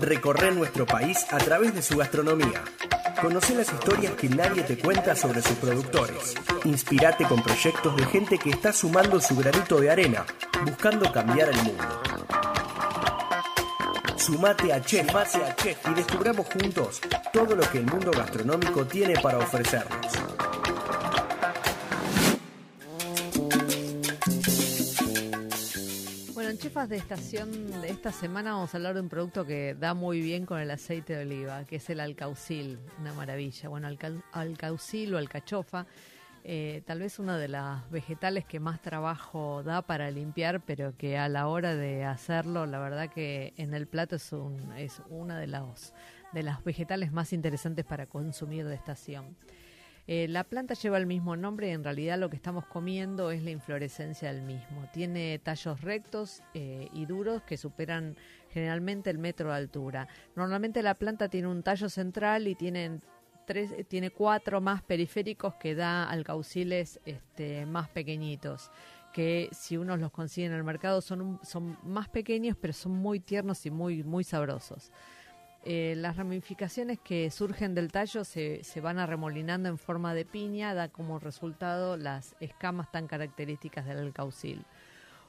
[0.02, 2.64] Recorre nuestro país a través de su gastronomía.
[3.22, 6.34] Conoce las historias que nadie te cuenta sobre sus productores.
[6.66, 10.26] Inspirate con proyectos de gente que está sumando su granito de arena,
[10.66, 12.02] buscando cambiar el mundo.
[14.32, 17.02] Sumate a Chef, a Chef y descubramos juntos
[17.34, 20.08] todo lo que el mundo gastronómico tiene para ofrecernos.
[26.34, 29.76] Bueno, en Chefas de Estación de esta semana vamos a hablar de un producto que
[29.78, 33.68] da muy bien con el aceite de oliva, que es el alcaucil, una maravilla.
[33.68, 33.90] Bueno,
[34.32, 35.88] alcaucil o alcachofa
[36.44, 41.18] eh, tal vez uno de los vegetales que más trabajo da para limpiar, pero que
[41.18, 45.40] a la hora de hacerlo, la verdad que en el plato es, un, es una
[45.40, 45.94] de los,
[46.34, 49.36] de las vegetales más interesantes para consumir de estación.
[50.08, 53.44] Eh, la planta lleva el mismo nombre y en realidad lo que estamos comiendo es
[53.44, 54.90] la inflorescencia del mismo.
[54.92, 58.18] Tiene tallos rectos eh, y duros que superan
[58.50, 60.08] generalmente el metro de altura.
[60.36, 63.02] Normalmente la planta tiene un tallo central y tienen
[63.48, 68.72] eh, tiene cuatro más periféricos que da alcauciles este, más pequeñitos
[69.12, 73.20] que si uno los consigue en el mercado son, son más pequeños pero son muy
[73.20, 74.92] tiernos y muy, muy sabrosos.
[75.64, 80.74] Eh, las ramificaciones que surgen del tallo se, se, van arremolinando en forma de piña,
[80.74, 84.66] da como resultado las escamas tan características del alcaucil.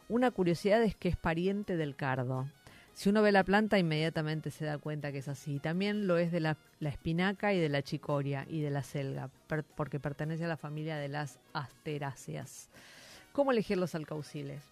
[0.08, 2.48] Una curiosidad es que es pariente del cardo.
[2.94, 5.58] Si uno ve la planta, inmediatamente se da cuenta que es así.
[5.58, 9.30] También lo es de la, espinaca y de la chicoria y de la selga,
[9.76, 12.68] porque pertenece a la familia de las asteráceas.
[13.32, 14.62] ¿Cómo elegir los alcauciles?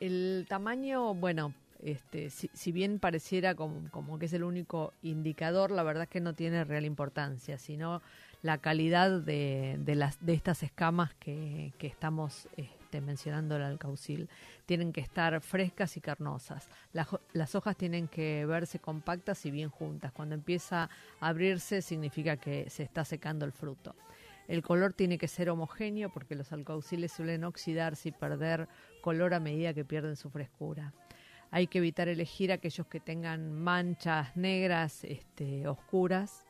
[0.00, 6.04] El tamaño, bueno, este, si, bien pareciera como, que es el único indicador, la verdad
[6.04, 8.02] es que no tiene real importancia, sino
[8.42, 12.48] la calidad de, las, de estas escamas que, estamos
[12.92, 14.28] este, mencionando el alcaucil.
[14.66, 16.68] Tienen que estar frescas y carnosas.
[16.92, 20.12] Las, hojas tienen que verse compactas y bien juntas.
[20.12, 23.96] Cuando empieza a abrirse significa que se está secando el fruto.
[24.46, 28.68] El color tiene que ser homogéneo porque los alcauciles suelen oxidarse y perder
[29.00, 30.92] color a medida que pierden su frescura.
[31.50, 36.44] Hay que evitar elegir aquellos que tengan manchas negras, este, oscuras.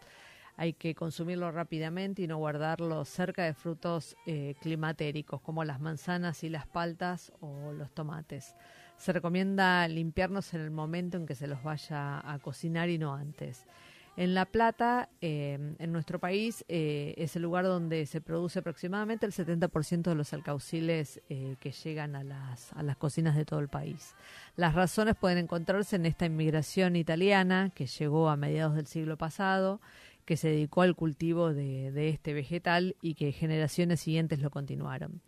[0.57, 6.45] Hay que consumirlo rápidamente y no guardarlo cerca de frutos eh, climatéricos como las manzanas
[6.45, 8.55] y las paltas o los tomates.
[8.97, 13.15] Se recomienda limpiarnos en el momento en que se los vaya a cocinar y no
[13.15, 13.67] antes.
[14.15, 19.25] En La Plata, eh, en nuestro país, eh, es el lugar donde se produce aproximadamente
[19.25, 23.61] el 70% de los alcauciles eh, que llegan a las, a las cocinas de todo
[23.61, 24.15] el país.
[24.55, 29.81] Las razones pueden encontrarse en esta inmigración italiana que llegó a mediados del siglo pasado,
[30.25, 35.21] que se dedicó al cultivo de, de este vegetal y que generaciones siguientes lo continuaron.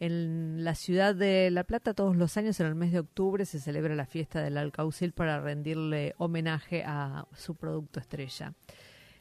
[0.00, 3.58] En la ciudad de La Plata todos los años en el mes de octubre se
[3.58, 8.54] celebra la fiesta del alcaucil para rendirle homenaje a su producto estrella.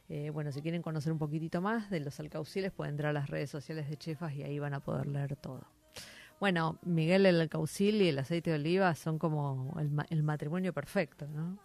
[0.08, 3.30] Eh, bueno, si quieren conocer un poquitito más de los alcauciles pueden entrar a las
[3.30, 5.68] redes sociales de Chefas y ahí van a poder leer todo.
[6.40, 11.28] Bueno, Miguel el alcaucil y el aceite de oliva son como el, el matrimonio perfecto,
[11.28, 11.58] ¿no?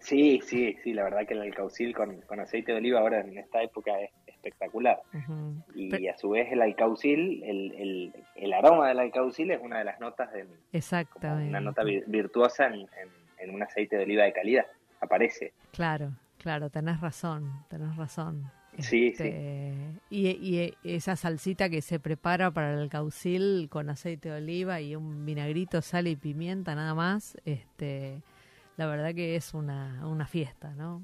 [0.00, 3.36] Sí, sí, sí, la verdad que el alcaucil con, con aceite de oliva ahora en
[3.36, 5.00] esta época es espectacular.
[5.74, 9.84] Y a su vez el alcaucil, el, el, el, aroma del alcaucil es una de
[9.84, 10.46] las notas de
[11.22, 12.86] una nota virtuosa en,
[13.38, 14.66] en, un aceite de oliva de calidad,
[15.00, 15.52] aparece.
[15.72, 18.50] Claro, claro, tenés razón, tenés razón.
[18.78, 19.74] Sí, este,
[20.08, 24.94] Y, y, esa salsita que se prepara para el alcaucil con aceite de oliva y
[24.94, 28.22] un vinagrito, sal y pimienta nada más, este
[28.78, 31.02] la verdad que es una, una fiesta, ¿no?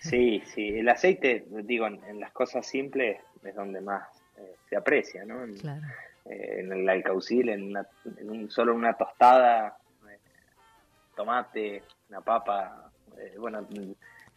[0.00, 4.02] Sí, sí, el aceite, digo, en, las cosas simples es donde más
[4.36, 5.44] eh, se aprecia, ¿no?
[5.44, 5.86] En, claro.
[6.26, 7.86] eh, en el alcaucil, en, una,
[8.18, 9.78] en un, solo una tostada,
[10.10, 10.18] eh,
[11.14, 12.90] tomate, una papa,
[13.38, 13.66] bueno,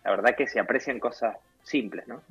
[0.03, 2.21] la verdad que se aprecian cosas simples, ¿no?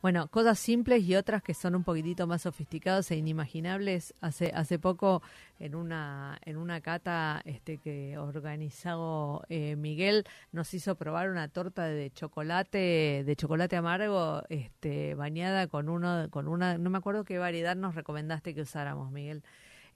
[0.00, 4.14] Bueno, cosas simples y otras que son un poquitito más sofisticadas e inimaginables.
[4.20, 5.22] Hace hace poco
[5.58, 11.84] en una en una cata este que organizó eh, Miguel nos hizo probar una torta
[11.84, 17.38] de chocolate de chocolate amargo este bañada con uno con una no me acuerdo qué
[17.38, 19.42] variedad nos recomendaste que usáramos Miguel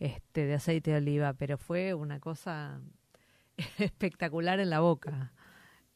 [0.01, 2.81] este de aceite de oliva, pero fue una cosa
[3.79, 5.33] espectacular en la boca.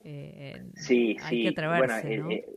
[0.04, 1.54] Eh, sí, sí.
[1.56, 2.56] bueno, eh, eh,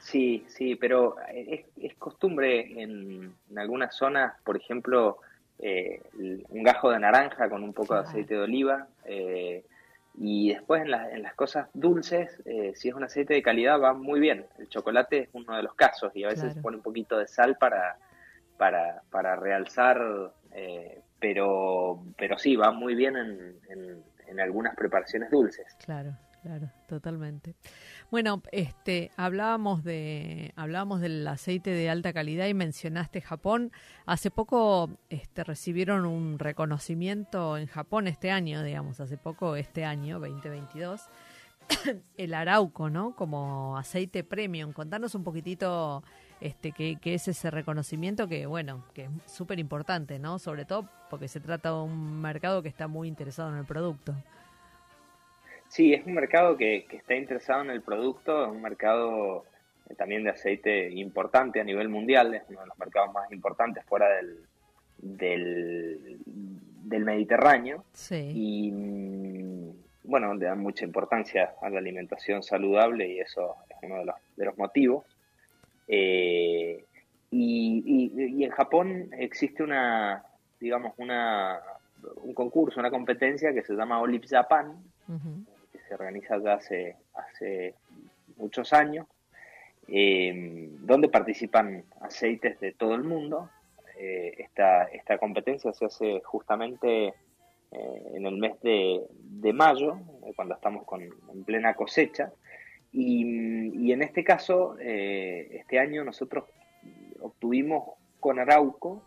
[0.00, 5.18] sí, sí, pero es, es costumbre en, algunas zonas, por ejemplo,
[5.58, 8.88] un gajo de naranja con un poco de aceite de oliva.
[10.16, 12.42] y después en, en, las cosas dulces,
[12.74, 14.46] si es un aceite de calidad, va muy bien.
[14.58, 17.28] El chocolate es uno de los casos y a veces se pone un poquito de
[17.28, 17.96] sal para,
[18.56, 20.32] para, para realzar,
[21.20, 25.76] pero, pero sí, va muy bien en, en, en algunas preparaciones dulces.
[25.84, 27.54] Claro claro, totalmente.
[28.10, 33.72] Bueno, este, hablábamos de, hablábamos del aceite de alta calidad y mencionaste Japón.
[34.04, 40.20] Hace poco, este, recibieron un reconocimiento en Japón este año, digamos, hace poco este año,
[40.20, 41.00] 2022,
[42.18, 43.16] el Arauco, ¿no?
[43.16, 44.74] Como aceite premium.
[44.74, 46.04] Contanos un poquitito,
[46.42, 50.38] este, qué, qué es ese reconocimiento que, bueno, que es súper importante, ¿no?
[50.38, 54.14] Sobre todo porque se trata de un mercado que está muy interesado en el producto.
[55.68, 59.44] Sí, es un mercado que, está interesado en el producto, es un mercado
[59.88, 63.84] eh, también de aceite importante a nivel mundial, es uno de los mercados más importantes
[63.84, 64.38] fuera del,
[64.98, 67.84] del, Mediterráneo.
[68.10, 69.70] Y mm,
[70.04, 74.16] bueno, le dan mucha importancia a la alimentación saludable y eso es uno de los,
[74.36, 75.04] de los motivos.
[75.88, 76.84] Eh,
[77.30, 80.24] y, y, en Japón existe una,
[80.60, 81.58] digamos, una,
[82.22, 84.76] un concurso, una competencia que se llama Olive Japan,
[85.94, 87.74] organiza ya hace, hace
[88.36, 89.06] muchos años,
[89.88, 93.50] eh, donde participan aceites de todo el mundo.
[93.98, 99.98] Eh, esta, esta competencia se hace justamente eh, en el mes de, de mayo,
[100.36, 102.32] cuando estamos con, en plena cosecha.
[102.92, 106.44] Y, y en este caso, este año nosotros
[107.20, 109.02] obtuvimos con Arauco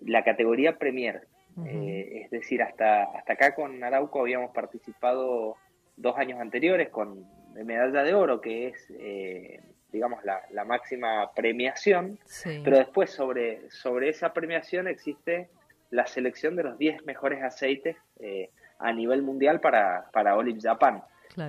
[0.00, 1.28] la categoría Premier,
[1.66, 5.56] eh, es decir, hasta, hasta acá con Arauco habíamos participado
[5.96, 9.60] dos años anteriores con medalla de oro, que es, eh,
[9.92, 12.18] digamos, la, la, máxima premiación,
[12.64, 15.48] pero después sobre, sobre esa premiación existe
[15.90, 21.02] la selección de los 10 mejores aceites eh, a nivel mundial para, para Olive Japan.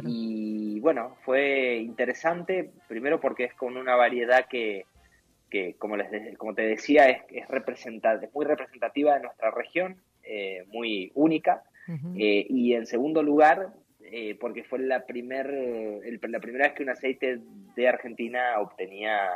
[0.06, 4.86] Y bueno, fue interesante, primero porque es con una variedad que,
[5.52, 10.64] que como, les, como te decía, es, es, es muy representativa de nuestra región, eh,
[10.70, 11.64] muy única.
[12.16, 16.90] Eh, y en segundo lugar, eh, porque fue la, primer, la primera vez que un
[16.90, 17.42] aceite
[17.76, 19.30] de Argentina obtenía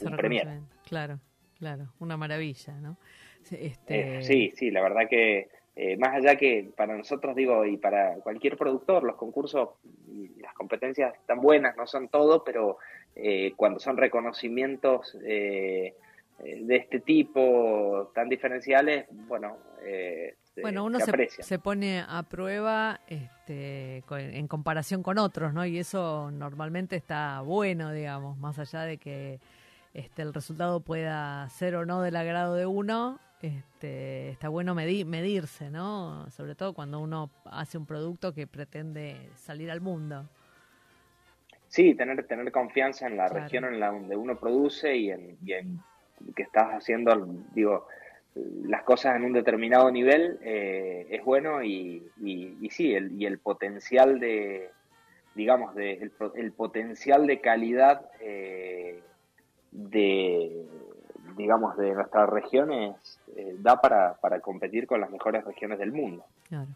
[0.00, 0.60] un premier.
[0.86, 1.20] Claro,
[1.58, 2.96] claro, una maravilla, ¿no?
[3.50, 4.22] Este...
[4.22, 5.48] sí, sí, la verdad que
[5.98, 9.68] más allá que para nosotros, digo, y para cualquier productor, los concursos
[10.08, 12.78] y las competencias están buenas, no son todo, pero
[13.18, 15.94] eh, cuando son reconocimientos eh,
[16.44, 19.56] eh, de este tipo tan diferenciales, bueno,
[20.60, 25.64] bueno uno se, se, pone a prueba este, en comparación con otros, ¿no?
[25.64, 29.40] Y eso normalmente está bueno, digamos, más allá de que
[29.94, 35.70] este, el resultado pueda ser o no del agrado de uno, este, está bueno medirse,
[35.70, 36.30] ¿no?
[36.30, 40.28] Sobre todo cuando uno hace un producto que pretende salir al mundo.
[41.76, 45.36] Sí, tener, tener confianza en la región en la donde uno produce y en,
[46.34, 47.14] que estás haciendo,
[47.52, 47.86] digo,
[48.64, 53.38] las cosas en un determinado nivel eh, es bueno y, y, sí, el, y el
[53.40, 54.70] potencial de,
[55.34, 59.02] digamos, de, el, potencial de calidad eh,
[59.70, 60.64] de,
[61.36, 66.24] digamos, de nuestras regiones eh, da para, para competir con las mejores regiones del mundo.
[66.48, 66.68] Claro.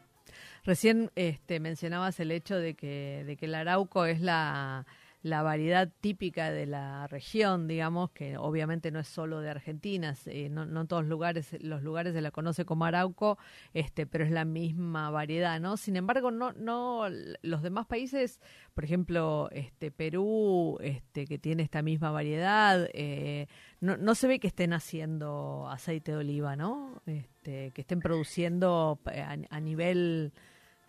[0.64, 4.86] Recién este, mencionabas el hecho de que, de que el arauco es la,
[5.22, 10.48] la variedad típica de la región, digamos, que obviamente no es solo de Argentina, eh,
[10.48, 13.38] no, en todos lugares, los lugares se la conoce como arauco,
[13.74, 15.76] este, pero es la misma variedad, ¿no?
[15.76, 17.04] Sin embargo, no, no,
[17.42, 18.40] los demás países,
[18.74, 23.46] por ejemplo, este, Perú, este, que tiene esta misma variedad, eh,
[23.80, 27.02] no, se ve que estén haciendo aceite de oliva, ¿no?
[27.06, 30.32] Este, que estén produciendo eh, a nivel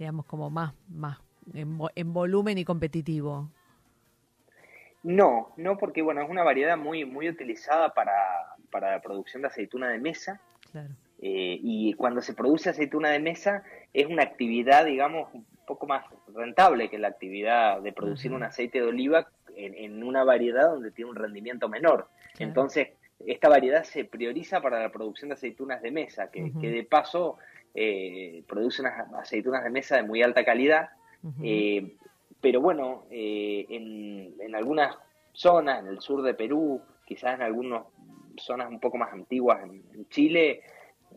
[0.01, 1.19] digamos, como más, más
[1.53, 3.51] en, volumen y competitivo.
[5.03, 8.13] No, no porque bueno, es una variedad muy, muy utilizada para,
[8.69, 10.41] para la producción de aceituna de mesa.
[11.21, 16.05] Eh, y cuando se produce aceituna de mesa es una actividad, digamos, un poco más
[16.33, 21.11] rentable que la actividad de producir un aceite de oliva en, una variedad donde tiene
[21.11, 22.07] un rendimiento menor.
[22.39, 22.89] Entonces,
[23.25, 27.37] esta variedad se prioriza para la producción de aceitunas de mesa, que, que de paso
[27.73, 30.89] eh, produce unas aceitunas de mesa de muy alta calidad,
[31.43, 31.95] eh,
[32.41, 34.97] pero bueno, eh, en, algunas
[35.31, 37.83] zonas, en el sur de Perú, quizás en algunas
[38.37, 40.61] zonas un poco más antiguas en, Chile,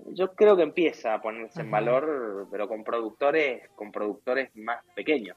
[0.08, 5.36] yo creo que empieza a ponerse en valor, pero con productores, con productores más pequeños,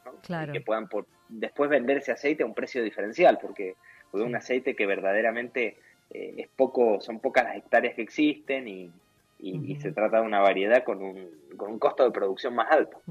[0.52, 0.88] que puedan
[1.30, 3.76] después venderse aceite a un precio diferencial, porque
[4.14, 5.78] es un aceite que verdaderamente
[6.10, 8.92] es poco, son pocas las hectáreas que existen y,
[9.40, 13.02] y, se trata de una variedad con un, con un costo de producción más alto.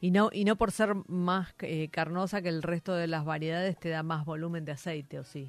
[0.00, 3.78] Y no y no por ser más eh, carnosa que el resto de las variedades
[3.78, 5.48] te da más volumen de aceite, ¿o sí?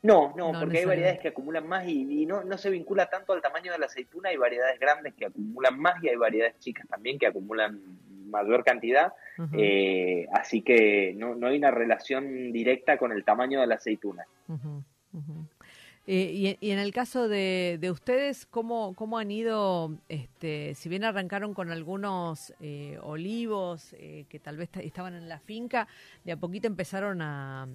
[0.00, 3.42] No, no, porque hay variedades que acumulan más y, no, no se vincula tanto al
[3.42, 4.28] tamaño de la aceituna.
[4.28, 7.80] Hay variedades grandes que acumulan más y hay variedades chicas también que acumulan
[8.30, 9.12] mayor cantidad.
[9.52, 14.24] Eh, así que no, no hay una relación directa con el tamaño de la aceituna.
[16.10, 21.52] Eh, y, en el caso de, ustedes, ¿cómo, ¿cómo, han ido, este, si bien arrancaron
[21.52, 25.86] con algunos eh, olivos eh, que tal vez estaban en la finca,
[26.24, 27.68] de a poquito empezaron a,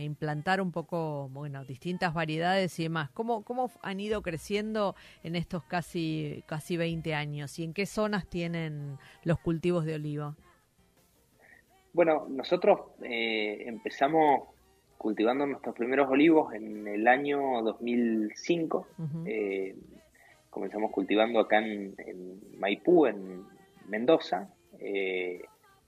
[0.00, 3.10] implantar un poco, bueno, distintas variedades y demás?
[3.10, 8.26] ¿Cómo, ¿Cómo han ido creciendo en estos casi, casi 20 años y en qué zonas
[8.26, 10.36] tienen los cultivos de olivo?
[11.92, 14.53] Bueno, nosotros empezamos
[15.04, 18.86] cultivando nuestros primeros olivos en el año 2005.
[19.26, 19.76] Eh,
[20.48, 21.94] comenzamos cultivando acá en,
[22.58, 23.44] Maipú, en
[23.86, 24.48] Mendoza,
[24.78, 25.42] eh,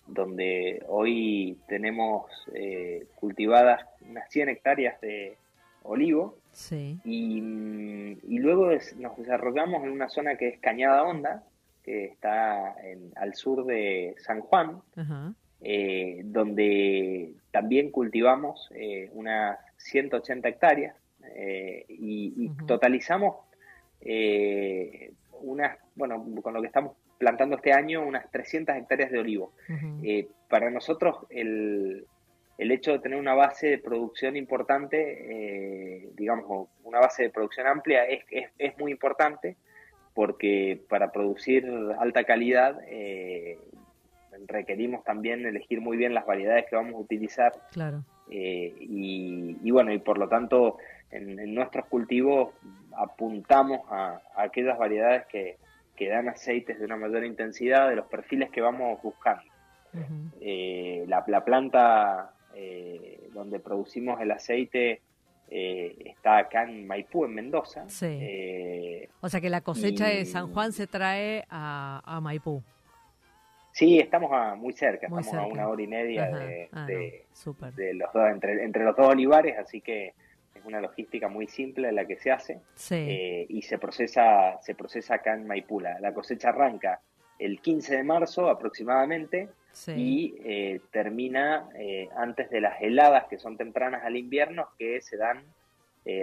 [0.06, 5.38] donde hoy tenemos eh, cultivadas unas 100 hectáreas de
[5.82, 6.36] olivo.
[7.06, 7.40] Y,
[8.38, 11.42] luego nos desarrollamos en una zona que es Cañada Honda,
[11.82, 12.74] que está
[13.14, 14.82] al sur de San Juan.
[15.62, 20.94] Eh, donde también cultivamos eh, unas 180 hectáreas
[21.34, 23.36] eh, y, totalizamos
[25.40, 29.52] unas, bueno, con lo que estamos plantando este año, unas 300 hectáreas de olivo.
[30.48, 32.06] para nosotros el,
[32.58, 38.04] el, hecho de tener una base de producción importante, digamos, una base de producción amplia
[38.04, 39.56] es, es, es muy importante
[40.14, 41.66] porque para producir
[41.98, 42.78] alta calidad
[44.46, 47.52] requerimos también elegir muy bien las variedades que vamos a utilizar.
[47.72, 48.04] Claro.
[48.30, 50.78] Eh, y, bueno, y por lo tanto,
[51.10, 52.54] en, nuestros cultivos
[52.96, 55.58] apuntamos a, aquellas variedades que,
[56.08, 59.44] dan aceites de una mayor intensidad de los perfiles que vamos buscando.
[60.42, 65.00] Eh, la, planta eh, donde producimos el aceite
[65.48, 67.88] eh, está acá en Maipú, en Mendoza.
[67.88, 68.06] Sí.
[68.06, 72.62] Eh, o sea que la cosecha de San Juan se trae a, Maipú.
[73.76, 78.30] Sí, estamos muy cerca, estamos a una hora y media de, ah, de, los dos,
[78.30, 80.14] entre, entre los dos olivares, así que
[80.54, 82.62] es una logística muy simple la que se hace
[82.92, 85.80] eh, y se procesa, se procesa acá en Maipú.
[85.80, 87.02] La, cosecha arranca
[87.38, 89.50] el 15 de marzo aproximadamente
[89.94, 95.18] y eh, termina eh, antes de las heladas que son tempranas al invierno que se
[95.18, 95.44] dan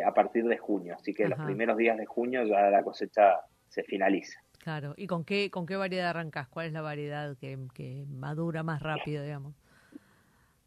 [0.03, 0.95] a partir de junio.
[0.95, 4.42] Así que los primeros días de junio ya la cosecha se finaliza.
[4.63, 6.47] Claro, ¿y con qué, con qué variedad arrancas?
[6.47, 9.53] ¿Cuál es la variedad que, que madura más rápido, digamos?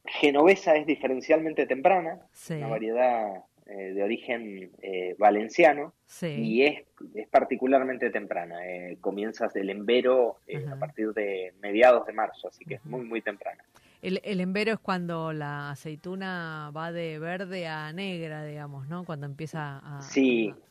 [0.05, 2.19] Genovesa es diferencialmente temprana,
[2.51, 6.85] una variedad eh, de origen eh, valenciano y es,
[7.15, 8.67] es, particularmente temprana.
[8.67, 10.37] Eh, comienzas del embero
[10.71, 13.65] a partir de mediados de marzo, así que es muy, muy temprana.
[14.03, 19.05] El, el embero es cuando la aceituna va de verde a negra, digamos, ¿no?
[19.05, 20.01] Cuando empieza a,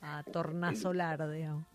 [0.01, 1.65] a, tornasolar, digamos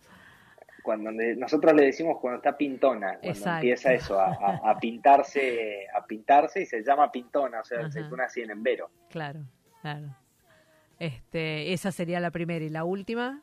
[0.90, 6.66] cuando nosotros le decimos cuando está pintona, cuando empieza eso a, pintarse, a pintarse y
[6.66, 8.90] se llama pintona, o sea, aceituna así en embero.
[9.08, 9.38] Claro,
[9.82, 10.08] claro.
[10.98, 12.64] Este, esa sería la primera.
[12.64, 13.40] ¿Y la última?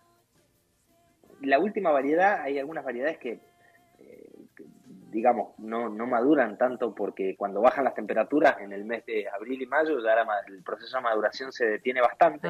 [1.39, 3.39] La última variedad, hay algunas variedades que,
[3.99, 4.29] eh,
[5.09, 9.61] digamos, no, no maduran tanto porque cuando bajan las temperaturas en el mes de abril
[9.61, 10.15] y mayo ya
[10.47, 12.49] el proceso de maduración se detiene bastante.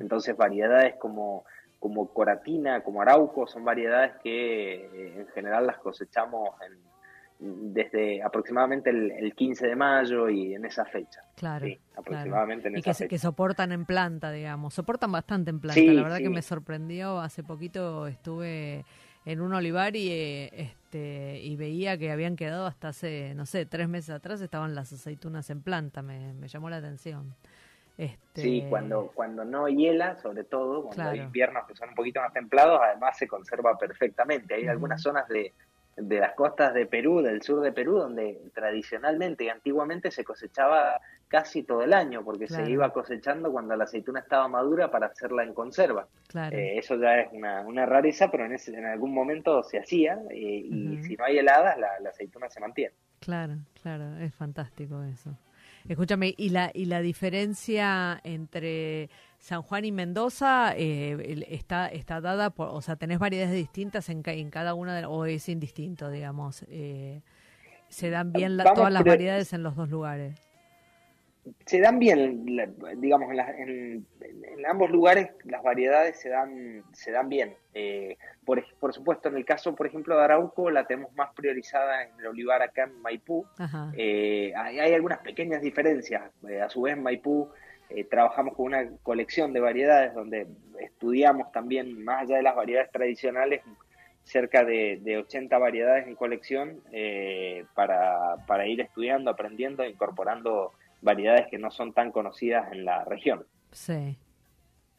[0.00, 1.44] Entonces variedades como
[1.82, 8.90] como coratina, como arauco, son variedades que eh, en general las cosechamos en, desde aproximadamente
[8.90, 11.24] el, 15 de mayo y en esa fecha.
[11.34, 11.66] Claro.
[11.96, 14.74] aproximadamente en y esa que, que soportan en planta, digamos.
[14.74, 15.82] Soportan bastante en planta.
[15.82, 17.18] la verdad que me sorprendió.
[17.18, 18.84] Hace poquito estuve
[19.24, 23.66] en un olivar y, eh, este, y veía que habían quedado hasta hace, no sé,
[23.66, 26.00] tres meses atrás estaban las aceitunas en planta.
[26.00, 27.34] Me, me llamó la atención.
[28.04, 28.40] Este...
[28.40, 32.32] Sí, cuando, cuando no hiela, sobre todo, cuando hay inviernos que son un poquito más
[32.32, 34.54] templados, además se conserva perfectamente.
[34.54, 35.52] Hay algunas zonas de,
[35.96, 41.00] de las costas de Perú, del sur de Perú, donde tradicionalmente y antiguamente se cosechaba
[41.28, 45.44] casi todo el año, porque se iba cosechando cuando la aceituna estaba madura para hacerla
[45.44, 46.06] en conserva.
[46.50, 50.20] Eh, eso ya es una, una rareza, pero en, ese, en algún momento se hacía
[50.30, 52.94] eh, y si no hay heladas, la, la aceituna se mantiene.
[53.20, 55.30] Claro, claro, es fantástico eso.
[55.88, 62.50] Escúchame, ¿y la, y la diferencia entre San Juan y Mendoza eh, está, está dada
[62.50, 66.64] por, o sea, tenés variedades distintas en, en cada una de, o es indistinto, digamos?
[66.68, 67.22] Eh,
[67.88, 70.51] ¿Se dan bien todas las variedades en los dos lugares?
[71.66, 72.46] Se dan bien,
[72.96, 74.06] digamos, en,
[74.68, 77.56] ambos lugares las variedades se dan, se dan bien.
[77.74, 82.04] Eh, por, por, supuesto, en el caso, por ejemplo, de Arauco, la tenemos más priorizada
[82.04, 83.44] en el olivar acá en Maipú.
[83.96, 86.30] Eh, hay, algunas pequeñas diferencias.
[86.48, 87.48] Eh, a su vez, en Maipú
[88.08, 90.46] trabajamos con una colección de variedades donde
[90.80, 93.60] estudiamos también, más allá de las variedades tradicionales,
[94.22, 96.80] cerca de, de 80 variedades en colección
[97.74, 100.72] para, para ir estudiando, aprendiendo, incorporando
[101.02, 103.46] variedades que no son tan conocidas en la región.
[103.72, 104.16] Sí,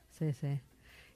[0.09, 0.59] sí, sí.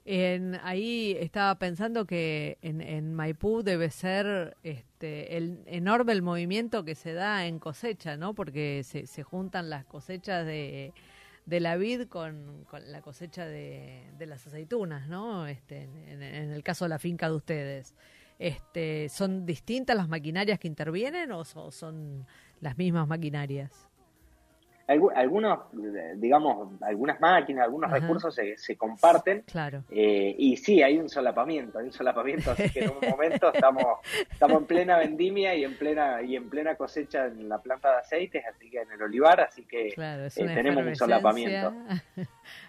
[0.04, 6.82] En, ahí estaba pensando que en, en, Maipú debe ser este, el, enorme el movimiento
[6.82, 8.32] que se da en cosecha, ¿no?
[8.34, 10.94] Porque se, se juntan las cosechas de,
[11.44, 15.46] de la vid con, la cosecha de, las aceitunas, ¿no?
[15.46, 17.94] Este, en, en, el caso de la finca de ustedes.
[18.38, 22.26] Este, ¿Son distintas las maquinarias que intervienen o son
[22.60, 23.87] las mismas maquinarias?
[24.88, 25.58] Algunos,
[26.16, 29.42] digamos, algunas máquinas, algunos recursos se, se, comparten.
[29.42, 29.84] Claro.
[29.90, 33.84] Eh, y sí, hay un solapamiento, hay un solapamiento, así que en un momento estamos,
[34.30, 37.98] estamos en plena vendimia y en plena, y en plena cosecha en la planta de
[37.98, 41.74] aceites, así que en el olivar, así que eh, tenemos un solapamiento.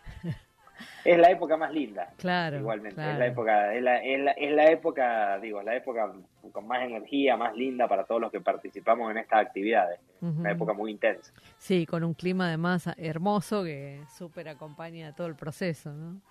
[1.04, 2.14] es la época más linda.
[2.18, 2.58] Claro.
[2.58, 6.12] Igualmente, es la época, es la, es la, época, digo, la época
[6.52, 10.00] con más energía, más linda para todos los que participamos en estas actividades.
[10.22, 11.32] Una época muy intensa.
[11.58, 16.22] Sí, con un clima además hermoso que súper acompaña todo el proceso, ¿no?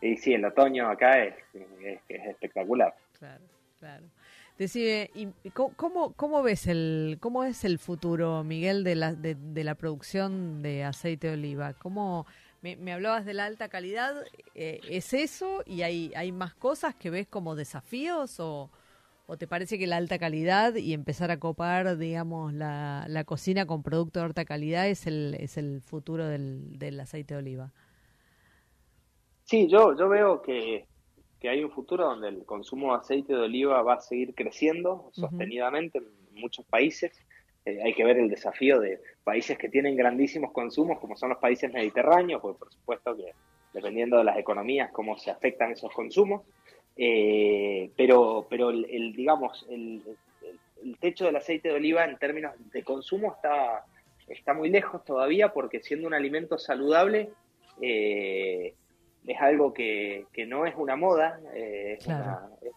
[0.00, 1.34] Y sí, el otoño acá es,
[1.82, 2.94] es, espectacular.
[3.18, 3.44] Claro,
[3.78, 4.04] claro.
[4.58, 5.10] Decime,
[5.52, 10.62] ¿cómo, cómo ves el cómo es el futuro, Miguel, de la, de, de la producción
[10.62, 11.74] de aceite de oliva?
[11.74, 12.26] ¿Cómo
[12.74, 17.10] me, hablabas de la alta calidad, eh, ¿es eso y hay, hay más cosas que
[17.10, 18.70] ves como desafíos o,
[19.38, 23.82] te parece que la alta calidad y empezar a copar, digamos, la, la cocina con
[23.82, 27.72] producto de alta calidad es el, es el futuro del, del aceite de oliva?
[29.42, 30.86] Sí, yo, yo veo que,
[31.40, 35.10] que hay un futuro donde el consumo de aceite de oliva va a seguir creciendo
[35.12, 37.12] sostenidamente en muchos países.
[37.66, 41.72] Hay que ver el desafío de países que tienen grandísimos consumos, como son los países
[41.72, 43.32] mediterráneos, pues por supuesto que
[43.72, 46.42] dependiendo de las economías, cómo se afectan esos consumos.
[46.96, 50.02] pero, pero el, digamos, el,
[50.82, 53.84] el, techo del aceite de oliva en términos de consumo está,
[54.28, 57.30] está muy lejos todavía porque siendo un alimento saludable
[57.80, 58.74] eh,
[59.26, 62.06] es algo que, no es una moda, eh, es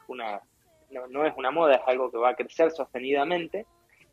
[0.07, 0.41] una,
[0.89, 3.65] no, es una moda, es algo que va a crecer sostenidamente.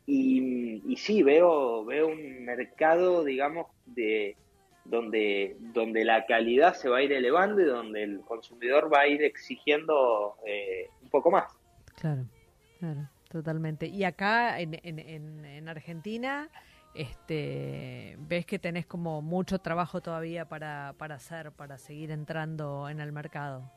[0.07, 4.35] Y, y sí, veo, veo un mercado, digamos, de
[4.85, 9.07] donde, donde la calidad se va a ir elevando y donde el consumidor va a
[9.07, 11.53] ir exigiendo eh, un poco más.
[11.99, 12.23] Claro,
[12.79, 13.85] claro, totalmente.
[13.87, 16.49] Y acá en, en, en Argentina
[16.97, 22.99] este, ves que tenés como mucho trabajo todavía para, para hacer, para seguir entrando en
[22.99, 23.69] el mercado.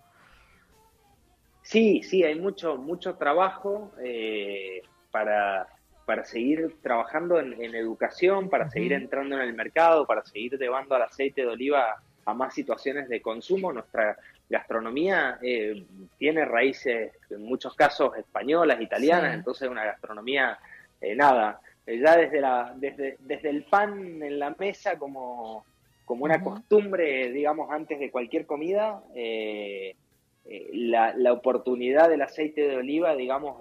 [1.62, 5.68] Sí, sí, hay mucho, mucho trabajo eh, para,
[6.10, 11.02] para seguir trabajando en, educación, para seguir entrando en el mercado, para seguir llevando al
[11.02, 13.72] aceite de oliva a más situaciones de consumo.
[13.72, 14.16] Nuestra
[14.48, 15.84] gastronomía eh,
[16.18, 20.58] tiene raíces, en muchos casos, españolas, italianas, entonces una gastronomía,
[21.00, 25.64] eh, nada, eh, ya desde, la, desde, desde el pan en la mesa como,
[26.04, 29.94] como una costumbre, digamos, antes de cualquier comida, eh,
[30.46, 33.60] eh, la, la, oportunidad del aceite de oliva, digamos,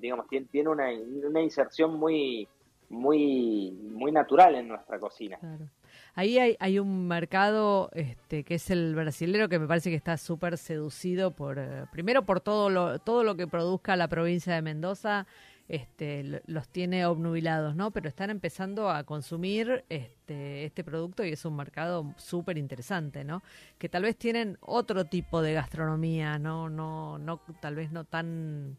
[0.00, 2.48] digamos tiene, una, una, inserción muy,
[2.88, 5.38] muy, muy natural en nuestra cocina.
[6.14, 10.58] Ahí hay, un mercado este, que es el brasilero que me parece que está súper
[10.58, 11.58] seducido por,
[11.90, 15.26] primero por todo lo, todo lo que produzca la provincia de Mendoza
[15.68, 17.90] este, los tiene obnubilados, ¿no?
[17.90, 23.42] Pero están empezando a consumir este, este producto y es un mercado súper interesante, ¿no?
[23.78, 26.68] Que tal vez tienen otro tipo de gastronomía, ¿no?
[26.68, 28.76] No, no, tal vez no tan,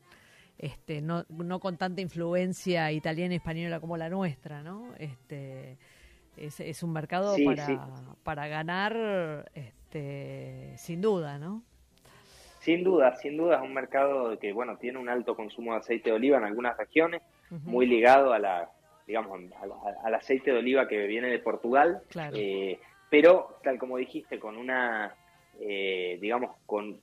[0.58, 4.94] este, no, no con tanta influencia italiana y española como la nuestra, ¿no?
[4.98, 5.78] Este,
[6.38, 7.90] es, es un mercado para,
[8.24, 11.64] para ganar, este, sin duda, ¿no?
[12.66, 16.10] Sin duda, sin duda es un mercado que bueno tiene un alto consumo de aceite
[16.10, 17.22] de oliva en algunas regiones,
[17.64, 18.72] muy ligado a la
[19.06, 19.40] digamos
[20.04, 22.02] al aceite de oliva que viene de Portugal,
[22.34, 25.14] eh, pero tal como dijiste con una
[25.60, 27.00] eh, digamos con,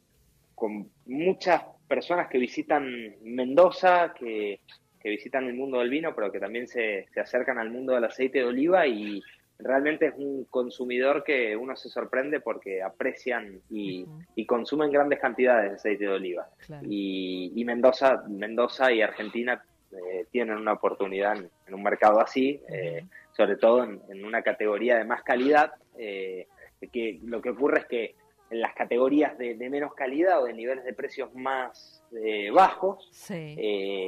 [0.57, 1.63] con muchas
[1.93, 4.61] personas que visitan Mendoza, que,
[4.99, 8.05] que, visitan el mundo del vino, pero que también se, se acercan al mundo del
[8.05, 9.23] aceite de oliva y,
[9.59, 14.07] realmente es un consumidor que uno se sorprende porque aprecian y,
[14.47, 16.49] consumen grandes cantidades de aceite de oliva.
[16.89, 19.63] Y, Mendoza, Mendoza y Argentina
[19.93, 23.05] eh, tienen una oportunidad en, un mercado así, eh,
[23.37, 26.47] sobre todo en, una categoría de más calidad, eh,
[26.93, 28.15] que lo que ocurre es que
[28.53, 32.05] en las categorías de, menos calidad o de niveles de precios más
[32.53, 33.09] bajos,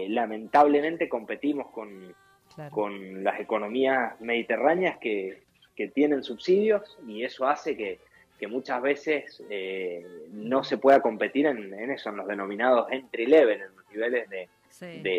[0.09, 2.15] lamentablemente competimos con,
[2.71, 7.99] con las economías mediterráneas que, que tienen subsidios y eso hace que,
[8.47, 13.75] muchas veces eh, no se pueda competir en, eso, en los denominados entry level, en
[13.75, 14.51] los niveles de,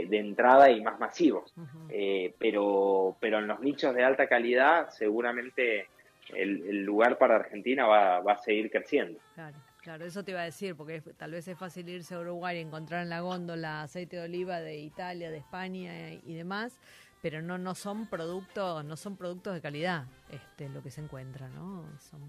[0.07, 1.51] de, entrada y más masivos.
[1.89, 5.87] Eh, pero, pero en los nichos de alta calidad seguramente
[6.33, 9.19] el, lugar para Argentina va, va, a seguir creciendo.
[9.35, 9.57] Claro.
[9.81, 12.61] Claro, eso te iba a decir, porque tal vez es fácil irse a Uruguay y
[12.61, 16.79] encontrar en la góndola aceite de oliva de Italia, de España y demás,
[17.25, 21.47] pero no no son productos no son productos de calidad este lo que se encuentra
[21.49, 22.21] no son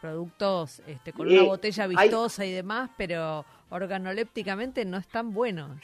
[0.00, 5.76] productos este con una botella vistosa y demás pero organolépticamente no están buenos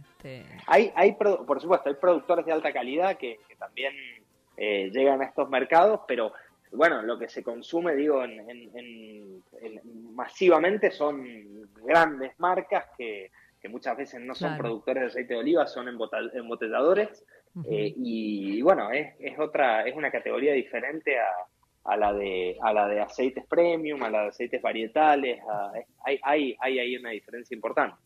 [0.00, 0.46] este...
[0.66, 3.92] hay hay por supuesto hay productores de alta calidad que, también
[4.56, 6.32] eh, llegan a estos mercados pero
[6.72, 9.42] bueno lo que se consume digo en,
[10.14, 15.66] masivamente son grandes marcas que que muchas veces no son productores de aceite de oliva,
[15.66, 17.24] son embotelladores
[17.64, 21.28] eh, y, bueno, es, es, otra, es una categoría diferente a,
[21.84, 25.40] a, la de, a la de aceites premium, a la de aceites varietales.
[26.04, 27.96] hay, hay, hay ahí una diferencia importante.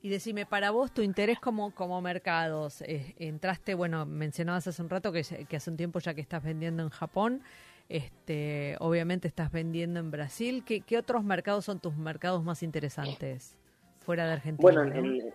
[0.00, 4.90] Y decime, para vos, tu interés como, como mercados, eh, entraste, bueno, mencionabas hace un
[4.90, 7.42] rato que, que hace un tiempo ya que estás vendiendo en Japón,
[7.88, 10.64] este, obviamente estás vendiendo en Brasil.
[10.66, 13.56] ¿Qué, ¿Qué, otros mercados son tus mercados más interesantes
[14.00, 14.62] fuera de Argentina?
[14.62, 15.32] Bueno, en,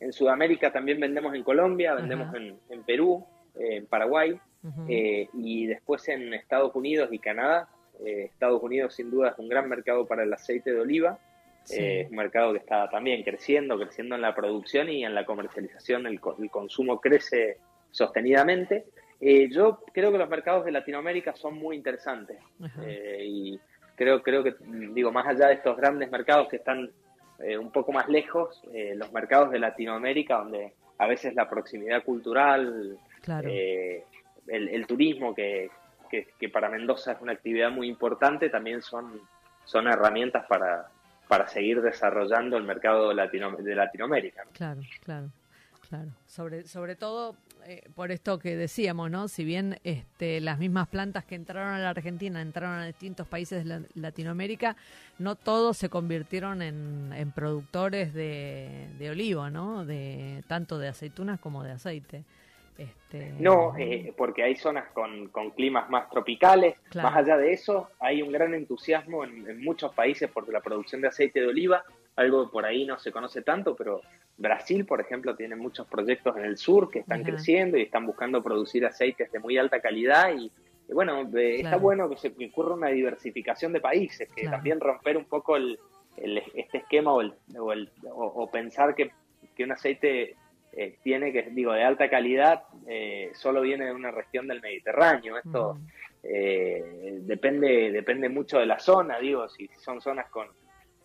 [0.00, 3.24] en Sudamérica también vendemos en Colombia, vendemos en, en, Perú,
[3.58, 4.38] eh, en Paraguay
[4.88, 7.68] eh, y después en Estados Unidos y Canadá.
[8.04, 11.18] Eh, Estados Unidos sin duda es un gran mercado para el aceite de oliva.
[11.68, 16.06] es un mercado que está también creciendo, creciendo en la producción y en la comercialización.
[16.06, 17.58] El, consumo crece
[17.90, 18.84] sostenidamente.
[19.20, 22.38] Yo creo que los mercados de Latinoamérica son muy interesantes
[23.22, 23.58] y
[23.96, 24.54] creo, creo que,
[24.92, 26.90] digo, más allá de estos grandes mercados que están
[27.38, 32.04] eh, un poco más lejos, eh, los mercados de Latinoamérica, donde a veces la proximidad
[32.04, 32.98] cultural
[33.28, 34.04] eh,
[34.46, 35.70] el, turismo, que,
[36.08, 39.20] que, para Mendoza es una actividad muy importante, también son,
[39.64, 40.86] son herramientas para,
[41.26, 44.44] para seguir desarrollando el mercado latino, de Latinoamérica.
[44.52, 45.30] Claro, claro.
[45.88, 47.36] Claro, sobre, sobre todo
[47.68, 49.26] eh, por esto que decíamos, ¿no?
[49.26, 53.64] Si bien este, las mismas plantas que entraron a la Argentina entraron a distintos países
[53.64, 54.76] de Latinoamérica,
[55.18, 59.84] no todos se convirtieron en, en productores de, de, olivo, ¿no?
[59.84, 62.22] De, tanto de aceitunas como de aceite.
[62.78, 63.32] Este...
[63.40, 66.76] No, eh, porque hay zonas con, con climas más tropicales.
[66.94, 71.00] Más allá de eso, hay un gran entusiasmo en, en muchos países por la producción
[71.00, 71.84] de aceite de oliva
[72.16, 74.00] algo por ahí no se conoce tanto, pero
[74.38, 78.42] Brasil, por ejemplo, tiene muchos proyectos en el sur que están creciendo y están buscando
[78.42, 80.50] producir aceites de muy alta calidad y,
[80.92, 85.56] bueno, está bueno que se ocurra una diversificación de países, que también romper un poco
[85.56, 85.78] el,
[86.54, 89.10] este esquema o, el, o, pensar que,
[89.58, 90.36] un aceite
[90.72, 95.38] eh, tiene que, digo, de alta calidad eh, solo viene de una región del Mediterráneo.
[95.38, 95.78] Esto
[96.22, 100.48] eh, depende, depende mucho de la zona, digo, si son zonas con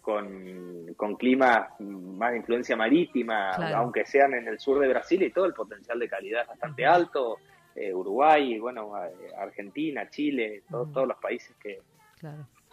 [0.02, 5.32] con, con clima más de influencia marítima, aunque sean en el sur de Brasil y
[5.32, 7.38] todo el potencial de calidad es bastante alto,
[7.76, 11.80] eh, Uruguay, bueno, eh, Argentina, Chile, todos los países que,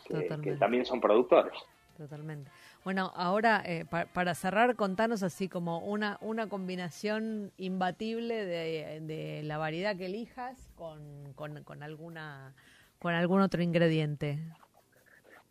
[0.06, 1.52] que, también son productores.
[1.96, 2.50] Totalmente.
[2.84, 9.58] Bueno, ahora eh, para cerrar, contanos así como una, una combinación imbatible de, de la
[9.58, 12.54] variedad que elijas con, con, con, alguna,
[12.98, 14.38] con algún otro ingrediente.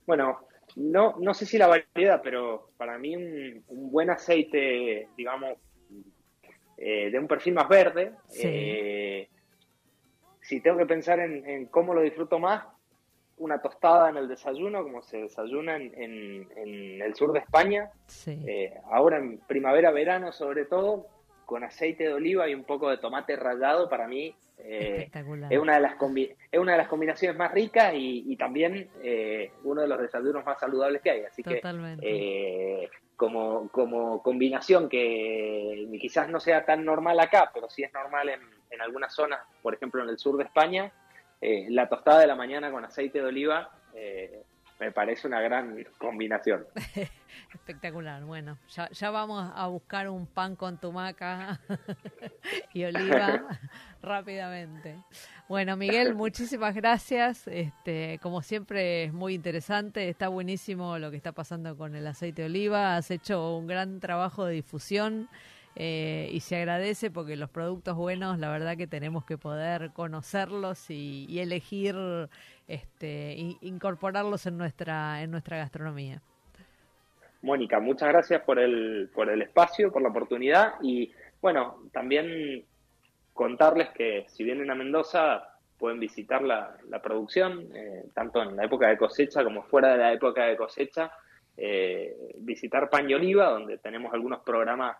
[0.06, 0.40] Bueno,
[0.78, 5.58] no, no sé si la variedad, pero para mí un, buen aceite, digamos,
[6.78, 9.28] eh, de un perfil más verde, eh,
[10.40, 12.64] si tengo que pensar en, cómo lo disfruto más,
[13.38, 17.90] una tostada en el desayuno, como se desayuna en, el sur de España,
[18.28, 21.08] eh, ahora en primavera, verano sobre todo,
[21.48, 25.10] con aceite de oliva y un poco de tomate rallado, para mí eh,
[25.50, 25.94] es, una de las
[26.52, 30.60] es una de las combinaciones más ricas y, también eh, uno de los desayunos más
[30.60, 31.22] saludables que hay.
[31.24, 31.62] Así que
[32.02, 38.30] eh, como, como combinación que quizás no sea tan normal acá, pero sí es normal
[38.30, 38.42] en,
[38.72, 40.92] en algunas zonas, por ejemplo en el sur de España,
[41.42, 43.72] la tostada de la mañana con aceite de oliva
[44.80, 46.66] me parece una gran combinación.
[47.54, 48.24] Espectacular.
[48.24, 51.60] Bueno, ya, ya vamos a buscar un pan con tumaca
[52.74, 53.44] y oliva
[54.02, 55.00] rápidamente.
[55.48, 57.48] Bueno, Miguel, muchísimas gracias.
[57.48, 62.44] Este, como siempre es muy interesante, está buenísimo lo que está pasando con el aceite
[62.44, 62.98] de oliva.
[62.98, 65.30] Has hecho un gran trabajo de difusión.
[65.80, 70.90] Eh, y se agradece porque los productos buenos, la verdad que tenemos que poder conocerlos
[70.90, 71.96] y, elegir,
[72.68, 76.22] este, incorporarlos en nuestra, en nuestra gastronomía.
[77.42, 81.12] Mónica, muchas gracias por el, por el espacio, por la oportunidad y
[81.42, 82.66] bueno, también
[83.34, 85.48] contarles que si vienen a Mendoza
[85.78, 90.14] pueden visitar la, producción, eh, tanto en la época de cosecha como fuera de la
[90.14, 91.12] época de cosecha,
[91.56, 94.98] eh, visitar Pan Oliva, donde tenemos algunos programas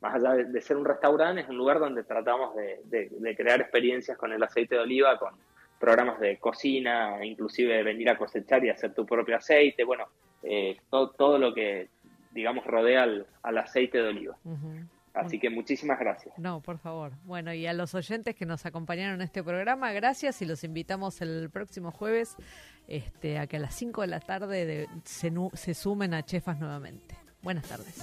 [0.00, 4.32] más allá de, ser un restaurante, es un lugar donde tratamos de, crear experiencias con
[4.32, 5.34] el aceite de oliva, con
[5.84, 10.06] programas de cocina, inclusive venir a cosechar y hacer tu propio aceite, bueno,
[10.42, 11.90] eh, todo, todo, lo que,
[12.30, 14.34] digamos, rodea al, aceite de oliva.
[15.12, 16.38] Así que muchísimas gracias.
[16.38, 17.12] No, por favor.
[17.24, 21.20] Bueno, y a los oyentes que nos acompañaron en este programa, gracias y los invitamos
[21.20, 22.34] el próximo jueves
[22.88, 27.14] este, a que a las 5 de la tarde se, se sumen a Chefas nuevamente.
[27.42, 28.02] Buenas tardes.